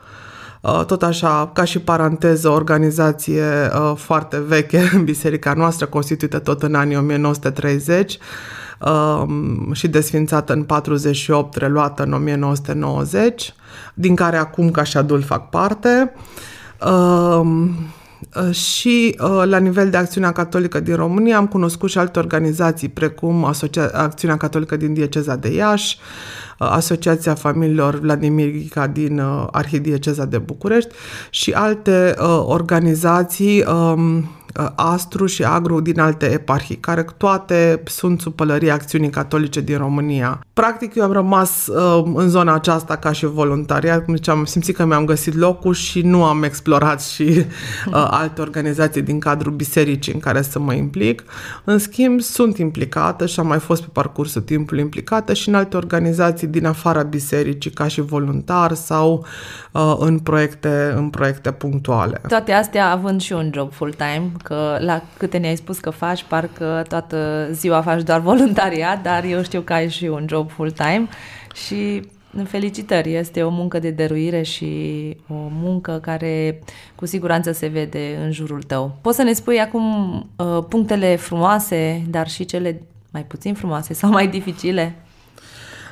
uh, 0.60 0.84
tot 0.86 1.02
așa, 1.02 1.50
ca 1.54 1.64
și 1.64 1.78
paranteză, 1.78 2.48
o 2.48 2.52
organizație 2.52 3.42
uh, 3.42 3.92
foarte 3.96 4.40
veche 4.46 4.90
în 4.92 5.04
biserica 5.12 5.52
noastră, 5.52 5.86
constituită 5.86 6.38
tot 6.38 6.62
în 6.62 6.74
anii 6.74 6.96
1930 6.96 8.14
uh, 8.14 8.20
și 9.72 9.88
desfințată 9.88 10.52
în 10.52 10.62
48, 10.62 11.56
reluată 11.56 12.02
în 12.02 12.12
1990, 12.12 13.54
din 13.94 14.14
care 14.14 14.36
acum, 14.36 14.70
ca 14.70 14.82
și 14.82 14.96
adult, 14.96 15.24
fac 15.24 15.48
parte. 15.48 16.12
Uh, 16.86 17.40
Uh, 18.36 18.54
și 18.54 19.16
uh, 19.20 19.42
la 19.44 19.58
nivel 19.58 19.90
de 19.90 19.96
Acțiunea 19.96 20.32
Catolică 20.32 20.80
din 20.80 20.94
România 20.94 21.36
am 21.36 21.46
cunoscut 21.46 21.90
și 21.90 21.98
alte 21.98 22.18
organizații 22.18 22.88
precum 22.88 23.44
Asocia- 23.44 23.90
Acțiunea 23.92 24.36
Catolică 24.36 24.76
din 24.76 24.92
Dieceza 24.92 25.36
de 25.36 25.48
Iași, 25.48 25.98
uh, 26.58 26.68
Asociația 26.70 27.34
Familiilor 27.34 28.00
Vladimir 28.00 28.50
Ghica 28.50 28.86
din 28.86 29.22
Arhidieceza 29.50 30.24
de 30.24 30.38
București 30.38 30.94
și 31.30 31.52
alte 31.52 32.14
organizații 32.46 33.64
um, 33.66 34.18
Uh, 34.18 34.41
Astru 34.74 35.26
și 35.26 35.44
Agru 35.44 35.80
din 35.80 36.00
alte 36.00 36.32
eparhii, 36.32 36.76
care 36.76 37.06
toate 37.16 37.82
sunt 37.84 38.20
sub 38.20 38.34
pălăria 38.34 38.74
acțiunii 38.74 39.10
catolice 39.10 39.60
din 39.60 39.76
România. 39.76 40.40
Practic, 40.52 40.94
eu 40.94 41.04
am 41.04 41.12
rămas 41.12 41.66
uh, 41.66 42.02
în 42.14 42.28
zona 42.28 42.54
aceasta 42.54 42.96
ca 42.96 43.12
și 43.12 43.26
voluntariat, 43.26 44.04
cum 44.04 44.14
ziceam, 44.14 44.38
am 44.38 44.44
simțit 44.44 44.76
că 44.76 44.84
mi-am 44.84 45.04
găsit 45.04 45.34
locul 45.34 45.74
și 45.74 46.00
nu 46.00 46.24
am 46.24 46.42
explorat 46.42 47.02
și 47.02 47.22
uh, 47.86 48.06
alte 48.10 48.40
organizații 48.40 49.02
din 49.02 49.18
cadrul 49.18 49.52
bisericii 49.52 50.12
în 50.12 50.20
care 50.20 50.42
să 50.42 50.58
mă 50.58 50.72
implic. 50.72 51.24
În 51.64 51.78
schimb, 51.78 52.20
sunt 52.20 52.58
implicată 52.58 53.26
și 53.26 53.40
am 53.40 53.46
mai 53.46 53.58
fost 53.58 53.82
pe 53.82 53.88
parcursul 53.92 54.42
timpului 54.42 54.82
implicată 54.82 55.32
și 55.32 55.48
în 55.48 55.54
alte 55.54 55.76
organizații 55.76 56.46
din 56.46 56.66
afara 56.66 57.02
bisericii, 57.02 57.70
ca 57.70 57.88
și 57.88 58.00
voluntar 58.00 58.74
sau 58.74 59.26
uh, 59.72 59.96
în, 59.98 60.18
proiecte, 60.18 60.92
în 60.96 61.10
proiecte 61.10 61.52
punctuale. 61.52 62.20
Toate 62.28 62.52
astea 62.52 62.90
având 62.90 63.20
și 63.20 63.32
un 63.32 63.50
job 63.54 63.72
full-time, 63.72 64.32
că 64.42 64.76
la 64.80 65.02
câte 65.16 65.38
ne-ai 65.38 65.56
spus 65.56 65.78
că 65.78 65.90
faci, 65.90 66.24
parcă 66.24 66.84
toată 66.88 67.48
ziua 67.52 67.82
faci 67.82 68.02
doar 68.02 68.20
voluntariat, 68.20 69.02
dar 69.02 69.24
eu 69.24 69.42
știu 69.42 69.60
că 69.60 69.72
ai 69.72 69.88
și 69.90 70.04
un 70.04 70.26
job 70.28 70.50
full-time 70.50 71.08
și 71.54 72.02
în 72.36 72.44
felicitări, 72.44 73.14
este 73.14 73.42
o 73.42 73.50
muncă 73.50 73.78
de 73.78 73.90
dăruire 73.90 74.42
și 74.42 74.66
o 75.28 75.34
muncă 75.62 75.98
care 76.02 76.62
cu 76.94 77.06
siguranță 77.06 77.52
se 77.52 77.66
vede 77.66 78.18
în 78.24 78.32
jurul 78.32 78.62
tău. 78.62 78.96
Poți 79.00 79.16
să 79.16 79.22
ne 79.22 79.32
spui 79.32 79.60
acum 79.60 80.14
uh, 80.36 80.64
punctele 80.68 81.16
frumoase, 81.16 82.02
dar 82.10 82.28
și 82.28 82.44
cele 82.44 82.82
mai 83.10 83.24
puțin 83.24 83.54
frumoase 83.54 83.94
sau 83.94 84.10
mai 84.10 84.28
dificile? 84.28 84.94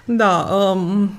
Da, 0.05 0.49
um, 0.55 1.11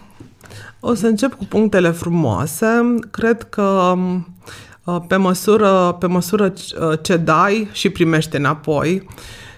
o 0.79 0.93
să 0.93 1.07
încep 1.07 1.33
cu 1.33 1.45
punctele 1.45 1.89
frumoase. 1.89 2.67
Cred 3.11 3.43
că 3.43 3.61
um, 3.61 4.25
Uh, 4.70 4.70
pe 5.07 5.15
măsură, 5.15 5.95
pe 6.00 6.07
măsură 6.07 6.53
uh, 6.53 6.98
ce 7.01 7.17
dai 7.17 7.69
și 7.71 7.89
primești 7.89 8.36
înapoi. 8.36 9.07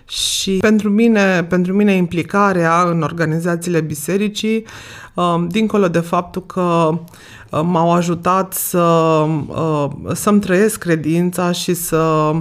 Și 0.07 0.51
pentru 0.51 0.89
mine, 0.89 1.43
pentru 1.43 1.73
mine 1.73 1.93
implicarea 1.93 2.81
în 2.81 3.01
organizațiile 3.01 3.81
bisericii, 3.81 4.65
uh, 5.13 5.43
dincolo 5.47 5.87
de 5.87 5.99
faptul 5.99 6.45
că 6.45 6.99
m-au 7.63 7.93
ajutat 7.93 8.53
să, 8.53 9.25
să-mi 10.13 10.39
trăiesc 10.39 10.79
credința 10.79 11.51
și 11.51 11.73
să 11.73 12.31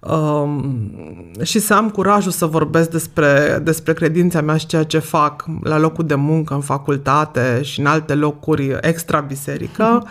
Um, 0.00 0.90
și 1.42 1.58
să 1.58 1.74
am 1.74 1.90
curajul 1.90 2.30
să 2.30 2.46
vorbesc 2.46 2.90
despre, 2.90 3.60
despre 3.62 3.92
credința 3.92 4.40
mea 4.40 4.56
și 4.56 4.66
ceea 4.66 4.82
ce 4.82 4.98
fac 4.98 5.44
la 5.62 5.78
locul 5.78 6.06
de 6.06 6.14
muncă, 6.14 6.54
în 6.54 6.60
facultate 6.60 7.60
și 7.62 7.80
în 7.80 7.86
alte 7.86 8.14
locuri 8.14 8.78
extra-biserică, 8.80 10.06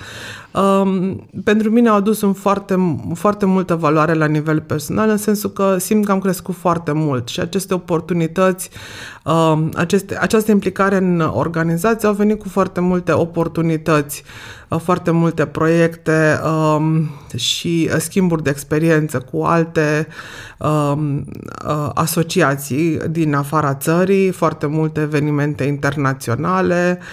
um, 0.62 1.28
pentru 1.44 1.70
mine 1.70 1.90
au 1.90 1.96
adus 1.96 2.22
un 2.22 2.34
foarte, 2.34 2.98
foarte 3.14 3.46
multă 3.46 3.76
valoare 3.76 4.14
la 4.14 4.26
nivel 4.26 4.62
personal, 4.62 5.10
în 5.10 5.18
sensul 5.18 5.50
că 5.50 5.78
simt 5.78 6.06
că 6.06 6.12
am 6.12 6.20
crescut 6.20 6.56
foarte 6.56 6.92
mult 6.92 7.28
și 7.28 7.40
aceste 7.40 7.74
oportunități, 7.74 8.70
um, 9.24 9.72
aceste, 9.76 10.18
această 10.20 10.52
implicare 10.52 10.98
în 10.98 11.20
organizație 11.20 12.08
au 12.08 12.14
venit 12.14 12.40
cu 12.40 12.50
foarte 12.50 12.80
multe 12.80 13.12
oportunități 13.12 14.24
Uh, 14.70 14.80
foarte 14.80 15.12
multe 15.12 15.46
proiecte 15.46 16.40
um, 16.44 17.10
și 17.36 17.90
schimburi 17.98 18.44
de 18.44 18.50
experiență 18.50 19.20
cu 19.20 19.42
alte 19.42 20.08
um, 20.58 21.26
uh, 21.68 21.90
asociații 21.94 22.98
din 23.10 23.34
afara 23.34 23.76
țării, 23.76 24.30
foarte 24.32 24.66
multe 24.66 25.02
evenimente 25.02 25.64
internaționale, 25.64 27.00
uh, 27.00 27.06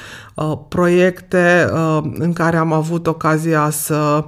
proiecte 0.68 1.68
uh, 1.72 1.98
în 2.18 2.32
care 2.32 2.56
am 2.56 2.72
avut 2.72 3.06
ocazia 3.06 3.22
ocazia 3.24 3.70
să 3.70 4.24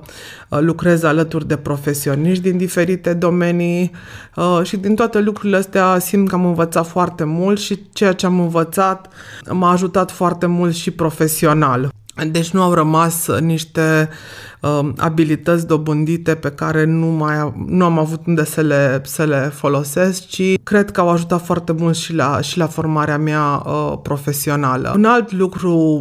uh, 0.48 0.58
lucrez 0.60 1.02
alături 1.02 1.46
de 1.46 1.56
profesioniști 1.56 2.42
din 2.42 2.56
diferite 2.56 3.14
domenii 3.14 3.90
uh, 4.36 4.60
și 4.62 4.76
din 4.76 4.94
toate 4.94 5.20
lucrurile 5.20 5.56
astea 5.56 5.98
simt 5.98 6.28
că 6.28 6.34
am 6.34 6.44
învățat 6.44 6.86
foarte 6.86 7.24
mult 7.24 7.60
și 7.60 7.88
ceea 7.92 8.12
ce 8.12 8.26
am 8.26 8.40
învățat 8.40 9.08
m-a 9.50 9.70
ajutat 9.70 10.10
foarte 10.10 10.46
mult 10.46 10.74
și 10.74 10.90
profesional. 10.90 11.88
Deci 12.30 12.50
nu 12.50 12.62
au 12.62 12.74
rămas 12.74 13.28
niște 13.40 14.08
uh, 14.60 14.88
abilități 14.96 15.66
dobândite 15.66 16.34
pe 16.34 16.50
care 16.50 16.84
nu, 16.84 17.06
mai, 17.06 17.52
nu 17.66 17.84
am 17.84 17.98
avut 17.98 18.26
unde 18.26 18.44
să 18.44 18.60
le, 18.60 19.00
să 19.04 19.24
le 19.24 19.50
folosesc, 19.54 20.26
ci 20.26 20.42
cred 20.62 20.90
că 20.90 21.00
au 21.00 21.10
ajutat 21.10 21.44
foarte 21.44 21.72
mult 21.72 21.96
și 21.96 22.14
la, 22.14 22.40
și 22.40 22.58
la 22.58 22.66
formarea 22.66 23.18
mea 23.18 23.62
uh, 23.66 23.92
profesională. 24.02 24.92
Un 24.96 25.04
alt 25.04 25.32
lucru 25.32 26.00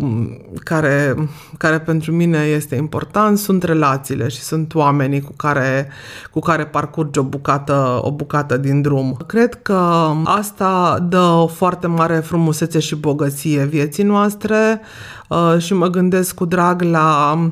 care, 0.63 1.15
care 1.57 1.79
pentru 1.79 2.11
mine 2.11 2.37
este 2.37 2.75
important 2.75 3.37
sunt 3.37 3.63
relațiile 3.63 4.27
și 4.27 4.39
sunt 4.39 4.73
oamenii 4.73 5.21
cu 5.21 5.33
care, 5.35 5.87
cu 6.31 6.39
care 6.39 6.65
parcurge 6.65 7.19
o 7.19 7.23
bucată, 7.23 7.99
o 8.01 8.11
bucată 8.11 8.57
din 8.57 8.81
drum. 8.81 9.17
Cred 9.27 9.61
că 9.61 10.11
asta 10.23 11.05
dă 11.09 11.19
o 11.19 11.47
foarte 11.47 11.87
mare 11.87 12.15
frumusețe 12.15 12.79
și 12.79 12.95
bogăție 12.95 13.65
vieții 13.65 14.03
noastre 14.03 14.81
uh, 15.29 15.55
și 15.57 15.73
mă 15.73 15.87
gândesc 15.87 16.35
cu 16.35 16.45
drag 16.45 16.81
la 16.81 17.33
Uh, 17.33 17.51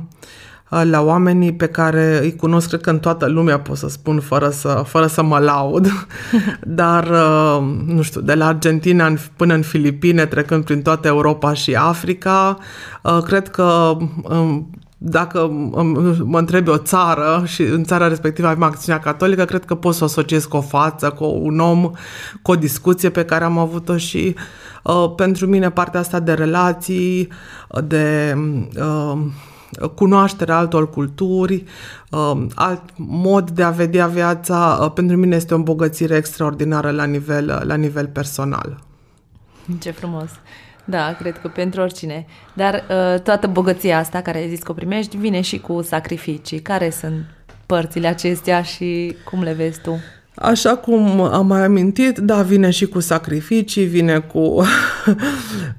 la 0.81 1.01
oamenii 1.01 1.53
pe 1.53 1.67
care 1.67 2.19
îi 2.21 2.35
cunosc, 2.35 2.67
cred 2.67 2.81
că 2.81 2.89
în 2.89 2.99
toată 2.99 3.27
lumea 3.27 3.59
pot 3.59 3.77
să 3.77 3.89
spun 3.89 4.19
fără 4.19 4.49
să, 4.49 4.83
fără 4.85 5.07
să 5.07 5.23
mă 5.23 5.39
laud, 5.39 6.07
dar 6.81 7.07
uh, 7.09 7.63
nu 7.85 8.01
știu, 8.01 8.21
de 8.21 8.33
la 8.33 8.47
Argentina 8.47 9.13
până 9.35 9.53
în 9.53 9.61
Filipine, 9.61 10.25
trecând 10.25 10.63
prin 10.63 10.81
toată 10.81 11.07
Europa 11.07 11.53
și 11.53 11.75
Africa, 11.75 12.57
uh, 13.03 13.17
cred 13.23 13.49
că 13.49 13.97
um, 14.23 14.69
dacă 15.05 15.39
um, 15.39 16.15
mă 16.25 16.39
întrebi 16.39 16.69
o 16.69 16.77
țară 16.77 17.43
și 17.45 17.61
în 17.61 17.83
țara 17.83 18.07
respectivă 18.07 18.47
avem 18.47 18.63
acțiunea 18.63 19.01
catolică, 19.01 19.45
cred 19.45 19.65
că 19.65 19.75
pot 19.75 19.93
să 19.93 20.03
o 20.03 20.05
asociez 20.05 20.45
cu 20.45 20.57
o 20.57 20.61
față, 20.61 21.09
cu 21.09 21.39
un 21.41 21.59
om, 21.59 21.91
cu 22.41 22.51
o 22.51 22.55
discuție 22.55 23.09
pe 23.09 23.25
care 23.25 23.43
am 23.43 23.57
avut-o 23.57 23.97
și 23.97 24.35
uh, 24.83 25.13
pentru 25.15 25.47
mine 25.47 25.71
partea 25.71 25.99
asta 25.99 26.19
de 26.19 26.33
relații, 26.33 27.27
de 27.83 28.35
uh, 28.77 29.17
cunoașterea 29.95 30.57
altor 30.57 30.89
culturi, 30.89 31.63
um, 32.11 32.51
alt 32.55 32.81
mod 32.95 33.49
de 33.49 33.63
a 33.63 33.69
vedea 33.69 34.07
viața, 34.07 34.79
uh, 34.81 34.91
pentru 34.91 35.17
mine 35.17 35.35
este 35.35 35.53
o 35.53 35.57
îmbogățire 35.57 36.15
extraordinară 36.15 36.91
la 36.91 37.03
nivel, 37.03 37.63
la 37.65 37.75
nivel 37.75 38.07
personal. 38.07 38.79
Ce 39.79 39.91
frumos! 39.91 40.29
Da, 40.85 41.15
cred 41.19 41.39
că 41.39 41.47
pentru 41.47 41.81
oricine. 41.81 42.25
Dar 42.53 42.73
uh, 42.73 43.19
toată 43.19 43.47
bogăția 43.47 43.97
asta 43.97 44.21
care 44.21 44.37
ai 44.37 44.49
zis 44.49 44.61
că 44.61 44.71
o 44.71 44.73
primești 44.73 45.17
vine 45.17 45.41
și 45.41 45.59
cu 45.59 45.81
sacrificii. 45.81 46.59
Care 46.59 46.89
sunt 46.89 47.25
părțile 47.65 48.07
acestea 48.07 48.61
și 48.61 49.15
cum 49.25 49.41
le 49.41 49.53
vezi 49.53 49.81
tu? 49.81 49.99
Așa 50.35 50.75
cum 50.75 51.21
am 51.21 51.47
mai 51.47 51.63
amintit, 51.63 52.17
da, 52.17 52.41
vine 52.41 52.69
și 52.69 52.85
cu 52.85 52.99
sacrificii, 52.99 53.85
vine 53.85 54.19
cu, 54.19 54.39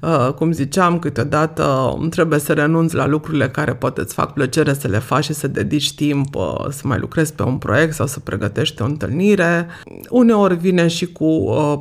uh, 0.01 0.33
cum 0.37 0.53
ziceam, 0.53 0.99
câteodată 0.99 1.97
trebuie 2.11 2.39
să 2.39 2.53
renunți 2.53 2.95
la 2.95 3.07
lucrurile 3.07 3.49
care 3.49 3.75
poate 3.75 4.01
îți 4.01 4.15
fac 4.15 4.33
plăcere 4.33 4.75
să 4.75 4.89
le 4.89 4.99
faci 4.99 5.25
și 5.25 5.33
să 5.33 5.49
dedici 5.49 5.95
timp 5.95 6.35
uh, 6.35 6.67
să 6.71 6.81
mai 6.85 6.99
lucrezi 6.99 7.35
pe 7.35 7.43
un 7.43 7.57
proiect 7.57 7.95
sau 7.95 8.07
să 8.07 8.21
pregătești 8.21 8.83
o 8.83 8.85
întâlnire. 8.85 9.67
Uneori 10.11 10.55
vine 10.55 10.87
și 10.87 11.07
cu, 11.07 11.25
uh, 11.25 11.79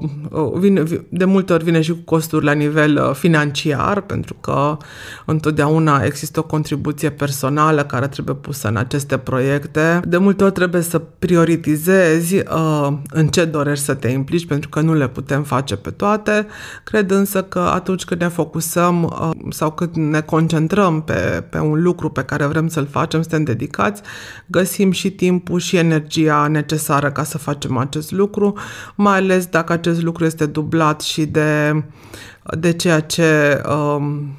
vine, 0.56 0.84
de 1.10 1.26
multe 1.26 1.54
ori 1.54 1.64
vine 1.64 1.82
și 1.82 1.92
cu 1.92 2.02
costuri 2.06 2.46
la 2.46 2.52
nivel 2.52 3.14
financiar, 3.14 4.02
pentru 4.02 4.36
că 4.42 4.78
întotdeauna 5.26 6.02
există 6.04 6.40
o 6.40 6.44
contribuție 6.44 7.10
personală 7.10 7.84
care 7.84 8.08
trebuie 8.08 8.36
pusă 8.36 8.68
în 8.68 8.76
aceste 8.76 9.18
proiecte. 9.18 10.00
De 10.08 10.18
multe 10.18 10.44
ori 10.44 10.54
trebuie 10.54 10.82
să 10.82 11.02
prioritizezi 11.20 12.36
uh, 12.36 12.63
în 13.10 13.28
ce 13.28 13.46
dorești 13.46 13.86
să 13.86 13.94
te 13.94 14.08
implici, 14.08 14.46
pentru 14.46 14.70
că 14.70 14.82
nu 14.82 14.94
le 14.94 15.08
putem 15.08 15.44
face 15.44 15.76
pe 15.76 15.90
toate. 15.90 16.48
Cred 16.84 17.12
însă 17.12 17.44
că 17.44 17.60
atunci 17.60 18.04
când 18.04 18.22
ne 18.22 18.28
focusăm 18.28 19.04
uh, 19.04 19.30
sau 19.50 19.72
când 19.72 19.96
ne 19.96 20.22
concentrăm 20.22 21.02
pe, 21.02 21.46
pe 21.50 21.60
un 21.60 21.82
lucru 21.82 22.10
pe 22.10 22.24
care 22.24 22.46
vrem 22.46 22.68
să-l 22.68 22.88
facem, 22.88 23.22
suntem 23.22 23.44
dedicați, 23.44 24.02
găsim 24.46 24.92
și 24.92 25.12
timpul 25.12 25.60
și 25.60 25.76
energia 25.76 26.48
necesară 26.48 27.12
ca 27.12 27.24
să 27.24 27.38
facem 27.38 27.78
acest 27.78 28.12
lucru, 28.12 28.54
mai 28.96 29.18
ales 29.18 29.46
dacă 29.46 29.74
acest 29.74 30.02
lucru 30.02 30.26
este 30.26 30.46
dublat 30.46 31.02
și 31.02 31.26
de, 31.26 31.84
de 32.58 32.74
ceea 32.74 33.00
ce 33.00 33.62
um, 33.70 34.38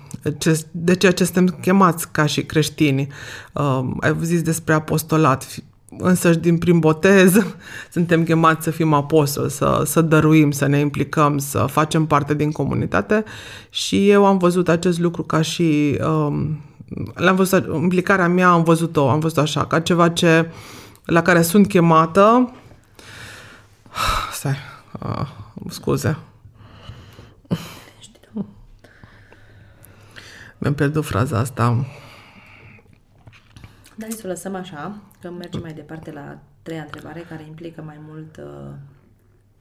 de 0.71 0.95
ceea 0.95 1.13
ce 1.13 1.25
suntem 1.25 1.59
chemați 1.61 2.11
ca 2.11 2.27
și 2.27 2.43
creștini. 2.43 3.07
Uh, 3.53 3.81
ai 4.01 4.17
zis 4.23 4.43
despre 4.43 4.75
apostolat 4.75 5.47
însăși 5.99 6.39
din 6.39 6.59
prim 6.59 6.79
botez 6.79 7.37
suntem 7.93 8.25
chemați 8.25 8.65
să 8.65 8.71
fim 8.71 8.93
apostoli, 8.93 9.51
să, 9.51 9.83
să 9.87 10.01
dăruim, 10.01 10.51
să 10.51 10.67
ne 10.67 10.79
implicăm, 10.79 11.39
să 11.39 11.59
facem 11.59 12.07
parte 12.07 12.35
din 12.35 12.53
comunitate. 12.53 13.25
Și 13.71 14.11
eu 14.11 14.27
am 14.27 14.39
văzut 14.39 14.69
acest 14.69 14.99
lucru 14.99 15.23
ca 15.23 15.43
și 15.43 15.99
um, 16.07 16.61
l-am 17.15 17.37
văzut, 17.37 17.67
implicarea 17.75 18.29
mea 18.29 18.49
am 18.49 18.63
văzut-o, 18.63 19.11
am 19.11 19.19
văzut 19.19 19.39
așa, 19.39 19.67
ca 19.67 19.81
ceva 19.81 20.09
ce 20.09 20.51
la 21.05 21.23
care 21.23 21.43
sunt 21.43 21.69
chemată. 21.69 22.53
Stai, 24.33 24.57
uh, 25.01 25.29
scuze. 25.69 26.19
Mi-am 30.59 30.77
pierdut 30.77 31.05
fraza 31.05 31.39
asta. 31.39 31.87
Dar 33.95 34.11
să 34.11 34.21
o 34.25 34.29
lăsăm 34.29 34.55
așa, 34.55 34.97
că 35.25 35.31
mergem 35.31 35.61
mai 35.61 35.73
departe 35.73 36.13
la 36.13 36.39
treia 36.63 36.83
întrebare, 36.83 37.21
care 37.29 37.45
implică 37.49 37.83
mai 37.83 37.99
mult 38.09 38.37
uh, 38.37 38.75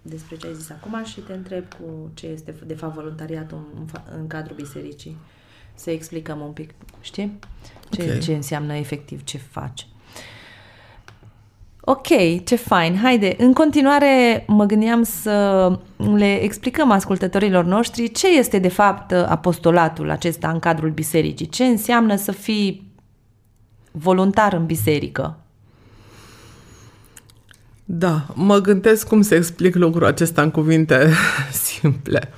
despre 0.02 0.36
ce 0.36 0.48
ai 0.48 0.54
zis 0.54 0.70
acum 0.70 1.04
și 1.04 1.20
te 1.20 1.34
întreb 1.34 1.64
cu 1.74 2.12
ce 2.14 2.28
este 2.28 2.56
de 2.66 2.74
fapt 2.74 2.94
voluntariatul 2.94 3.58
în, 3.76 3.88
în 4.20 4.28
cadrul 4.28 4.56
bisericii. 4.56 5.18
Să 5.74 5.92
explicăm 5.92 6.40
un 6.40 6.52
pic, 6.52 6.74
știi? 7.02 7.40
Ce, 7.90 8.04
okay. 8.04 8.18
ce 8.18 8.34
înseamnă 8.34 8.76
efectiv 8.76 9.24
ce 9.24 9.38
faci. 9.38 9.88
Ok, 11.82 12.08
ce 12.44 12.56
fain. 12.56 12.96
Haide, 12.96 13.36
în 13.38 13.54
continuare 13.54 14.44
mă 14.48 14.66
gândeam 14.66 15.04
să 15.04 15.68
le 16.16 16.42
explicăm 16.42 16.92
ascultătorilor 16.92 17.66
noștri 17.66 18.12
ce 18.12 18.38
este 18.38 18.60
de 18.60 18.68
fapt 18.68 19.12
apostolatul 19.12 20.10
acesta 20.10 20.50
în 20.50 20.60
cadrul 20.60 20.90
bisericii. 20.90 21.50
Ce 21.50 21.64
înseamnă 21.64 22.16
să 22.16 22.32
fii 22.32 22.92
voluntar 23.92 24.54
în 24.54 24.66
biserică. 24.66 25.38
Da, 27.86 28.26
mă 28.34 28.58
gândesc 28.58 29.08
cum 29.08 29.22
să 29.22 29.36
explic 29.36 29.76
lucrul 29.76 30.06
acesta 30.06 30.42
în 30.42 30.52
cuvinte 30.52 31.10
simple. 31.68 32.30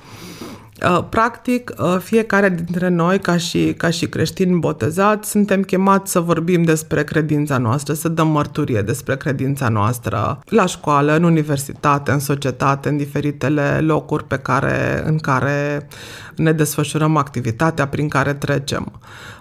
Uh, 0.82 1.04
practic, 1.08 1.72
uh, 1.78 1.96
fiecare 1.98 2.48
dintre 2.48 2.88
noi, 2.88 3.18
ca 3.18 3.36
și, 3.36 3.74
ca 3.76 3.90
și 3.90 4.06
creștini 4.06 4.58
botezați, 4.58 5.30
suntem 5.30 5.62
chemați 5.62 6.10
să 6.10 6.20
vorbim 6.20 6.62
despre 6.62 7.04
credința 7.04 7.58
noastră, 7.58 7.94
să 7.94 8.08
dăm 8.08 8.28
mărturie 8.28 8.82
despre 8.82 9.16
credința 9.16 9.68
noastră 9.68 10.38
la 10.44 10.66
școală, 10.66 11.16
în 11.16 11.22
universitate, 11.22 12.10
în 12.10 12.18
societate, 12.18 12.88
în 12.88 12.96
diferitele 12.96 13.78
locuri 13.80 14.24
pe 14.24 14.38
care, 14.38 15.02
în 15.06 15.18
care 15.18 15.88
ne 16.36 16.52
desfășurăm 16.52 17.16
activitatea, 17.16 17.88
prin 17.88 18.08
care 18.08 18.34
trecem. 18.34 18.92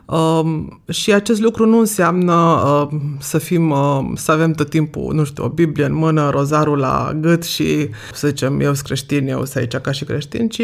Uh, 0.06 0.66
și 0.90 1.14
acest 1.14 1.42
lucru 1.42 1.66
nu 1.66 1.80
înseamnă 1.80 2.34
uh, 2.34 3.00
să 3.20 3.38
fim, 3.38 3.70
uh, 3.70 4.00
să 4.16 4.32
avem 4.32 4.52
tot 4.52 4.70
timpul, 4.70 5.14
nu 5.14 5.24
știu, 5.24 5.44
o 5.44 5.50
Biblie 5.50 5.86
în 5.86 5.94
mână, 5.94 6.30
rozarul 6.30 6.78
la 6.78 7.18
gât 7.20 7.44
și 7.44 7.90
să 8.14 8.28
zicem, 8.28 8.60
eu 8.60 8.74
sunt 8.74 8.86
creștin, 8.86 9.28
eu 9.28 9.46
sunt 9.46 9.56
aici 9.56 9.76
ca 9.76 9.92
și 9.92 10.04
creștin, 10.04 10.50
ci 10.50 10.62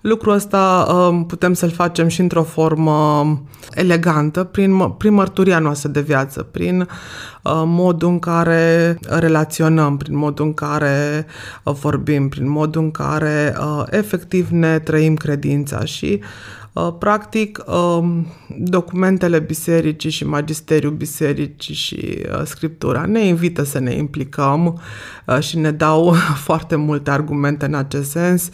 lucrul 0.00 0.32
ăsta 0.32 0.86
uh, 0.90 1.24
putem 1.26 1.52
să-l 1.52 1.70
facem 1.70 2.08
și 2.08 2.20
într-o 2.20 2.42
formă 2.42 3.40
elegantă, 3.74 4.44
prin, 4.44 4.88
prin 4.88 5.12
mărturia 5.12 5.58
noastră 5.58 5.88
de 5.88 6.00
viață, 6.00 6.42
prin 6.42 6.80
uh, 6.80 7.62
modul 7.64 8.08
în 8.08 8.18
care 8.18 8.98
relaționăm, 9.08 9.96
prin 9.96 10.16
modul 10.16 10.44
în 10.44 10.54
care 10.54 11.26
uh, 11.62 11.74
vorbim, 11.80 12.28
prin 12.28 12.48
modul 12.50 12.82
în 12.82 12.90
care 12.90 13.56
uh, 13.60 13.82
efectiv 13.90 14.48
ne 14.48 14.78
trăim 14.78 15.14
credința 15.14 15.84
și 15.84 16.20
Uh, 16.20 16.65
practic, 16.98 17.62
um, 17.66 18.26
documentele 18.58 19.38
bisericii 19.38 20.10
și 20.10 20.26
magisteriul 20.26 20.92
bisericii 20.92 21.74
și 21.74 22.18
uh, 22.32 22.42
scriptura 22.44 23.04
ne 23.06 23.26
invită 23.26 23.62
să 23.62 23.78
ne 23.78 23.94
implicăm 23.94 24.82
uh, 25.26 25.40
și 25.40 25.58
ne 25.58 25.70
dau 25.70 26.14
foarte 26.46 26.76
multe 26.76 27.10
argumente 27.10 27.64
în 27.64 27.74
acest 27.74 28.10
sens. 28.10 28.50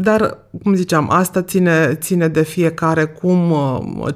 Dar, 0.00 0.38
cum 0.62 0.74
ziceam, 0.74 1.10
asta 1.10 1.42
ține, 1.42 1.94
ține 1.94 2.28
de 2.28 2.42
fiecare 2.42 3.04
cum, 3.04 3.54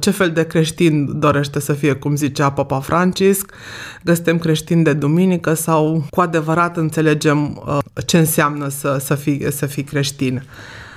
ce 0.00 0.10
fel 0.10 0.30
de 0.30 0.46
creștin 0.46 1.18
dorește 1.18 1.60
să 1.60 1.72
fie, 1.72 1.92
cum 1.92 2.16
zicea 2.16 2.50
Papa 2.50 2.80
Francisc, 2.80 3.52
că 4.04 4.14
suntem 4.14 4.38
creștini 4.38 4.84
de 4.84 4.92
duminică 4.92 5.54
sau 5.54 6.04
cu 6.10 6.20
adevărat 6.20 6.76
înțelegem 6.76 7.62
ce 8.06 8.18
înseamnă 8.18 8.68
să, 8.68 8.96
să, 9.00 9.14
fii, 9.14 9.52
să 9.52 9.66
fii 9.66 9.82
creștin. 9.82 10.42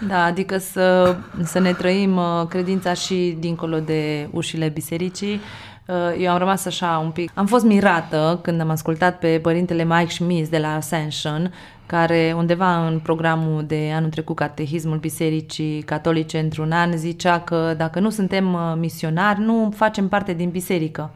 Da, 0.08 0.24
adică 0.24 0.58
să, 0.58 1.16
să 1.44 1.60
ne 1.60 1.74
trăim 1.74 2.18
uh, 2.18 2.48
credința 2.50 2.94
și 2.94 3.38
dincolo 3.40 3.80
de 3.80 4.28
ușile 4.32 4.70
bisericii, 4.74 5.40
Uh, 5.88 5.96
eu 6.20 6.32
am 6.32 6.38
rămas 6.38 6.66
așa 6.66 7.02
un 7.04 7.12
pic... 7.12 7.32
Am 7.34 7.46
fost 7.46 7.64
mirată 7.64 8.40
când 8.42 8.62
am 8.62 8.70
ascultat 8.70 9.20
pe 9.20 9.40
părintele 9.42 9.84
Mike 9.84 10.12
Schmitz 10.12 10.50
de 10.50 10.58
la 10.58 10.76
Ascension, 10.76 11.54
care 11.86 12.34
undeva 12.38 12.88
în 12.88 13.00
programul 13.00 13.64
de 13.68 13.92
anul 13.96 14.10
trecut, 14.10 14.36
Catehismul 14.36 14.98
Bisericii 14.98 15.82
Catolice 15.82 16.40
într-un 16.40 16.72
an, 16.72 16.98
zicea 16.98 17.40
că 17.40 17.74
dacă 17.78 18.00
nu 18.00 18.10
suntem 18.10 18.54
uh, 18.54 18.74
misionari, 18.78 19.40
nu 19.40 19.72
facem 19.76 20.08
parte 20.08 20.34
din 20.34 20.50
biserică. 20.50 21.12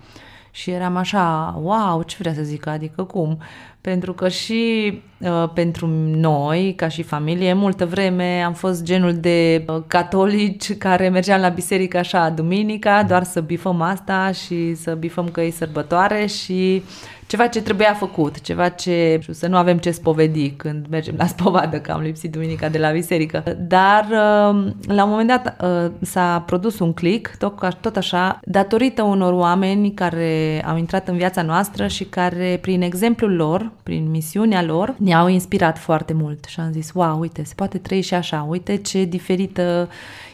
Și 0.52 0.72
eram 0.72 0.96
așa, 0.96 1.56
wow, 1.62 2.04
ce 2.04 2.16
vrea 2.20 2.34
să 2.34 2.42
zic, 2.42 2.68
adică 2.68 3.04
cum? 3.04 3.38
Pentru 3.82 4.14
că 4.14 4.30
și 4.30 4.94
uh, 5.18 5.50
pentru 5.54 5.88
noi, 6.16 6.74
ca 6.76 6.88
și 6.88 7.04
familie, 7.04 7.54
multă 7.54 7.86
vreme 7.86 8.42
am 8.46 8.54
fost 8.54 8.84
genul 8.84 9.14
de 9.14 9.66
uh, 9.68 9.78
catolici 9.88 10.78
care 10.78 11.10
mergeam 11.10 11.42
la 11.42 11.50
biserică 11.50 11.98
așa 11.98 12.30
duminica, 12.30 13.04
doar 13.04 13.24
să 13.24 13.42
bifăm 13.42 13.82
asta 13.82 14.32
și 14.32 14.76
să 14.76 14.94
bifăm 14.94 15.30
că 15.30 15.42
e 15.42 15.52
sărbătoare 15.52 16.26
și 16.26 16.84
ceva 17.30 17.48
ce 17.48 17.62
trebuia 17.62 17.94
făcut, 17.94 18.42
ceva 18.42 18.70
ce 18.70 19.20
să 19.32 19.48
nu 19.48 19.58
avem 19.58 19.78
ce 19.78 19.92
spovedi 19.92 20.50
când 20.50 20.86
mergem 20.90 21.16
la 21.18 21.26
spovadă, 21.26 21.80
că 21.80 21.92
am 21.92 22.02
lipsit 22.02 22.32
duminica 22.32 22.70
de 22.70 22.78
la 22.78 22.92
biserică. 22.92 23.44
Dar 23.58 24.04
uh, 24.04 24.72
la 24.88 25.04
un 25.04 25.10
moment 25.10 25.28
dat 25.28 25.56
uh, 25.62 25.92
s-a 26.02 26.44
produs 26.46 26.80
un 26.80 26.94
click, 26.94 27.36
tot, 27.36 27.78
tot 27.82 27.96
așa, 27.96 28.40
datorită 28.44 29.02
unor 29.04 29.34
oameni 29.34 29.94
care 29.94 30.64
au 30.68 30.78
intrat 30.78 31.08
în 31.08 31.18
viața 31.18 31.42
noastră 31.42 31.88
și 31.88 32.04
care, 32.04 32.58
prin 32.62 32.82
exemplul 32.82 33.36
lor, 33.36 33.72
prin 33.84 34.10
misiunea 34.10 34.64
lor, 34.64 34.96
ne-au 34.98 35.28
inspirat 35.28 35.78
foarte 35.78 36.14
mult 36.14 36.46
și 36.46 36.60
am 36.60 36.72
zis, 36.72 36.92
wow, 36.94 37.20
uite, 37.20 37.44
se 37.44 37.54
poate 37.56 37.78
trăi 37.78 38.02
și 38.02 38.14
așa, 38.14 38.46
uite 38.50 38.76
ce 38.76 39.04
diferită 39.04 39.90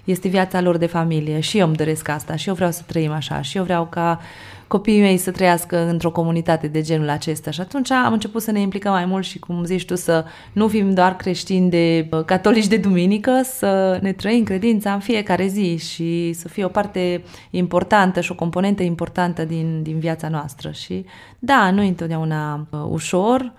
este 0.05 0.27
viața 0.27 0.61
lor 0.61 0.77
de 0.77 0.85
familie 0.85 1.39
și 1.39 1.57
eu 1.57 1.67
îmi 1.67 1.75
doresc 1.75 2.09
asta 2.09 2.35
și 2.35 2.47
eu 2.47 2.53
vreau 2.53 2.71
să 2.71 2.81
trăim 2.85 3.11
așa 3.11 3.41
și 3.41 3.57
eu 3.57 3.63
vreau 3.63 3.85
ca 3.85 4.19
copiii 4.67 5.01
mei 5.01 5.17
să 5.17 5.31
trăiască 5.31 5.87
într-o 5.87 6.11
comunitate 6.11 6.67
de 6.67 6.81
genul 6.81 7.09
acesta. 7.09 7.51
Și 7.51 7.61
atunci 7.61 7.91
am 7.91 8.13
început 8.13 8.41
să 8.41 8.51
ne 8.51 8.59
implicăm 8.59 8.91
mai 8.91 9.05
mult 9.05 9.25
și, 9.25 9.39
cum 9.39 9.63
zici 9.63 9.85
tu, 9.85 9.95
să 9.95 10.25
nu 10.53 10.67
fim 10.67 10.93
doar 10.93 11.15
creștini 11.15 11.69
de 11.69 12.09
catolici 12.25 12.67
de 12.67 12.77
duminică, 12.77 13.41
să 13.43 13.99
ne 14.01 14.11
trăim 14.11 14.43
credința 14.43 14.93
în 14.93 14.99
fiecare 14.99 15.47
zi 15.47 15.77
și 15.77 16.33
să 16.33 16.47
fie 16.47 16.65
o 16.65 16.67
parte 16.67 17.23
importantă 17.49 18.21
și 18.21 18.31
o 18.31 18.35
componentă 18.35 18.83
importantă 18.83 19.43
din, 19.43 19.79
din 19.83 19.99
viața 19.99 20.29
noastră. 20.29 20.71
Și 20.71 21.05
da, 21.39 21.71
nu 21.71 21.81
întotdeauna 21.81 22.67
uh, 22.69 22.79
ușor, 22.89 23.39
uh, 23.39 23.51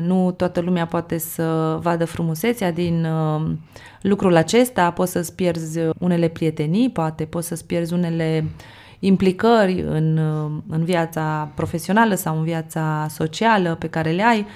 nu 0.00 0.30
toată 0.30 0.60
lumea 0.60 0.86
poate 0.86 1.18
să 1.18 1.78
vadă 1.80 2.04
frumusețea 2.04 2.72
din 2.72 3.04
uh, 3.04 3.50
lucrul 4.00 4.36
acesta, 4.36 4.90
poți 4.90 5.12
să-ți 5.12 5.34
pierzi 5.34 5.78
unele 5.98 6.28
prietenii, 6.28 6.90
poate 6.90 7.24
poți 7.24 7.46
să-ți 7.46 7.66
pierzi 7.66 7.92
unele 7.92 8.44
implicări 8.98 9.80
în, 9.80 10.16
în 10.68 10.84
viața 10.84 11.50
profesională 11.54 12.14
sau 12.14 12.38
în 12.38 12.44
viața 12.44 13.06
socială 13.10 13.74
pe 13.74 13.88
care 13.88 14.10
le 14.10 14.22
ai, 14.22 14.46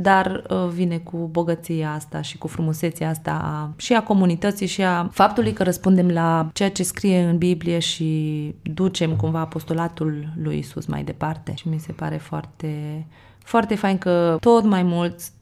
dar 0.00 0.42
uh, 0.50 0.68
vine 0.72 0.98
cu 0.98 1.16
bogăția 1.16 1.92
asta 1.92 2.20
și 2.20 2.38
cu 2.38 2.46
frumusețea 2.46 3.08
asta 3.08 3.40
a, 3.42 3.72
și 3.76 3.94
a 3.94 4.02
comunității 4.02 4.66
și 4.66 4.82
a 4.82 5.08
faptului 5.12 5.52
că 5.52 5.62
răspundem 5.62 6.08
la 6.08 6.50
ceea 6.52 6.70
ce 6.70 6.82
scrie 6.82 7.22
în 7.22 7.38
Biblie 7.38 7.78
și 7.78 8.54
ducem 8.62 9.16
cumva 9.16 9.40
apostolatul 9.40 10.28
lui 10.42 10.58
Isus 10.58 10.86
mai 10.86 11.02
departe. 11.02 11.54
Și 11.54 11.68
mi 11.68 11.78
se 11.78 11.92
pare 11.92 12.16
foarte, 12.16 13.06
foarte 13.48 13.74
fain 13.74 13.98
că 13.98 14.36
tot 14.40 14.64
mai 14.64 14.82
mulți 14.82 15.32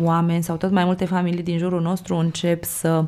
oameni 0.00 0.42
sau 0.42 0.56
tot 0.56 0.70
mai 0.70 0.84
multe 0.84 1.04
familii 1.04 1.42
din 1.42 1.58
jurul 1.58 1.80
nostru 1.80 2.14
încep 2.14 2.64
să 2.64 3.04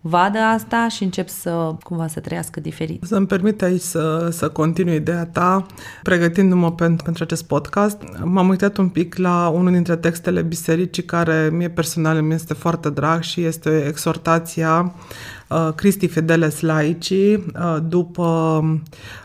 vadă 0.00 0.38
asta 0.38 0.88
și 0.88 1.02
încep 1.02 1.28
să 1.28 1.74
cumva 1.82 2.06
să 2.06 2.20
trăiască 2.20 2.60
diferit. 2.60 3.02
Să-mi 3.04 3.26
permit 3.26 3.62
aici 3.62 3.80
să, 3.80 4.28
să 4.32 4.48
continui 4.48 4.94
ideea 4.94 5.26
ta. 5.26 5.66
Pregătindu-mă 6.02 6.72
pentru, 6.72 7.04
pentru 7.04 7.22
acest 7.22 7.44
podcast, 7.44 8.02
m-am 8.24 8.48
uitat 8.48 8.76
un 8.76 8.88
pic 8.88 9.16
la 9.16 9.48
unul 9.48 9.72
dintre 9.72 9.96
textele 9.96 10.42
bisericii 10.42 11.04
care 11.04 11.48
mie 11.52 11.70
personal 11.70 12.22
mi 12.22 12.34
este 12.34 12.54
foarte 12.54 12.90
drag 12.90 13.22
și 13.22 13.44
este 13.44 13.84
exhortația 13.86 14.80
Uh, 14.82 15.39
Cristi 15.74 16.08
Fideles 16.08 16.60
Laicii 16.60 17.34
uh, 17.34 17.76
după 17.82 18.24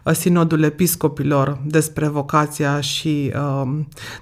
uh, 0.03 0.13
Sinodul 0.13 0.63
Episcopilor 0.63 1.57
despre 1.65 2.07
vocația 2.07 2.79
și 2.79 3.33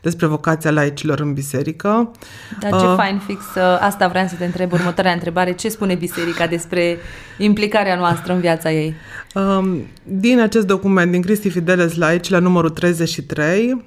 despre 0.01 0.25
vocația 0.25 0.71
laicilor 0.71 1.19
în 1.19 1.33
biserică. 1.33 2.11
Dar 2.59 2.79
ce 2.79 2.85
uh, 2.85 2.93
fain 2.95 3.21
fix, 3.25 3.43
asta 3.79 4.07
vreau 4.07 4.27
să 4.27 4.35
te 4.35 4.45
întreb, 4.45 4.71
următoarea 4.71 5.11
întrebare, 5.11 5.53
ce 5.53 5.69
spune 5.69 5.95
biserica 5.95 6.47
despre 6.47 6.97
implicarea 7.37 7.95
noastră 7.95 8.33
în 8.33 8.39
viața 8.39 8.71
ei? 8.71 8.93
Um, 9.33 9.77
din 10.03 10.39
acest 10.39 10.67
document, 10.67 11.11
din 11.11 11.21
Cristi 11.21 11.49
Fideles 11.49 11.95
Laici, 11.95 12.29
la 12.29 12.39
numărul 12.39 12.69
33, 12.69 13.83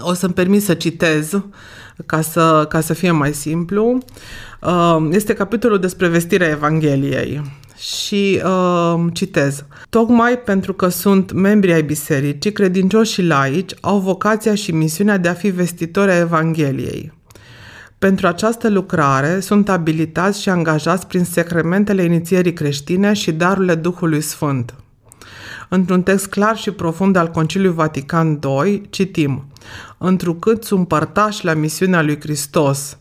o 0.00 0.12
să-mi 0.12 0.34
permit 0.34 0.62
să 0.62 0.74
citez 0.74 1.42
ca 2.06 2.20
să, 2.20 2.66
ca 2.68 2.80
să 2.80 2.92
fie 2.92 3.10
mai 3.10 3.32
simplu. 3.32 3.98
Uh, 4.60 5.08
este 5.10 5.32
capitolul 5.32 5.78
despre 5.78 6.08
vestirea 6.08 6.48
Evangheliei 6.48 7.42
și 7.76 8.42
uh, 8.44 9.04
citez. 9.12 9.64
Tocmai 9.88 10.38
pentru 10.38 10.72
că 10.72 10.88
sunt 10.88 11.32
membri 11.32 11.72
ai 11.72 11.82
bisericii, 11.82 12.52
credincioși 12.52 13.12
și 13.12 13.22
laici 13.22 13.72
au 13.80 13.98
vocația 13.98 14.54
și 14.54 14.72
misiunea 14.72 15.16
de 15.16 15.28
a 15.28 15.34
fi 15.34 15.50
vestitori 15.50 16.10
a 16.10 16.18
Evangheliei. 16.18 17.12
Pentru 17.98 18.26
această 18.26 18.68
lucrare 18.68 19.40
sunt 19.40 19.68
abilitați 19.68 20.42
și 20.42 20.48
angajați 20.48 21.06
prin 21.06 21.24
secrementele 21.24 22.02
inițierii 22.02 22.52
creștine 22.52 23.12
și 23.12 23.32
darurile 23.32 23.74
Duhului 23.74 24.20
Sfânt. 24.20 24.74
Într-un 25.68 26.02
text 26.02 26.26
clar 26.26 26.56
și 26.56 26.70
profund 26.70 27.16
al 27.16 27.28
Conciliului 27.28 27.76
Vatican 27.76 28.38
II, 28.64 28.82
citim 28.90 29.44
Întrucât 30.04 30.64
sunt 30.64 30.88
părtași 30.88 31.44
la 31.44 31.54
misiunea 31.54 32.02
lui 32.02 32.20
Hristos, 32.20 32.98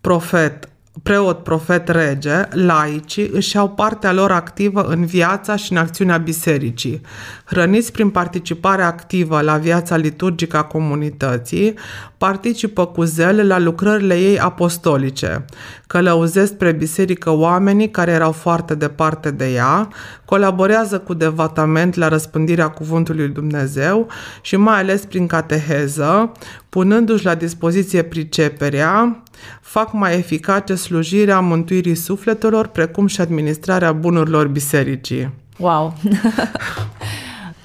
profet, 0.00 0.68
preot, 1.02 1.42
profet, 1.42 1.88
rege, 1.88 2.40
laicii 2.50 3.30
își 3.32 3.58
au 3.58 3.68
partea 3.68 4.12
lor 4.12 4.30
activă 4.30 4.82
în 4.82 5.04
viața 5.04 5.56
și 5.56 5.72
în 5.72 5.78
acțiunea 5.78 6.16
bisericii. 6.16 7.00
Hrăniți 7.44 7.92
prin 7.92 8.10
participare 8.10 8.82
activă 8.82 9.40
la 9.40 9.56
viața 9.56 9.96
liturgică 9.96 10.56
a 10.56 10.62
comunității, 10.62 11.74
participă 12.18 12.86
cu 12.86 13.02
zel 13.02 13.46
la 13.46 13.58
lucrările 13.58 14.14
ei 14.14 14.38
apostolice, 14.38 15.44
călăuzesc 15.86 16.52
spre 16.52 16.72
biserică 16.72 17.30
oamenii 17.30 17.90
care 17.90 18.10
erau 18.10 18.32
foarte 18.32 18.74
departe 18.74 19.30
de 19.30 19.52
ea, 19.52 19.88
colaborează 20.24 20.98
cu 20.98 21.14
devatament 21.14 21.94
la 21.94 22.08
răspândirea 22.08 22.68
cuvântului 22.68 23.24
lui 23.24 23.34
Dumnezeu 23.34 24.06
și 24.40 24.56
mai 24.56 24.78
ales 24.78 25.04
prin 25.04 25.26
cateheză, 25.26 26.32
punându-și 26.68 27.24
la 27.24 27.34
dispoziție 27.34 28.02
priceperea, 28.02 29.22
fac 29.60 29.92
mai 29.92 30.16
eficace 30.16 30.74
slujirea 30.74 31.40
mântuirii 31.40 31.94
sufletelor, 31.94 32.66
precum 32.66 33.06
și 33.06 33.20
administrarea 33.20 33.92
bunurilor 33.92 34.46
bisericii. 34.46 35.30
Wow! 35.58 35.92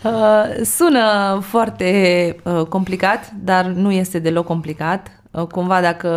Uh, 0.03 0.63
sună 0.63 1.39
foarte 1.41 2.35
uh, 2.43 2.61
complicat, 2.61 3.31
dar 3.43 3.65
nu 3.65 3.91
este 3.91 4.19
deloc 4.19 4.45
complicat. 4.45 5.21
Uh, 5.31 5.43
cumva 5.43 5.81
dacă 5.81 6.09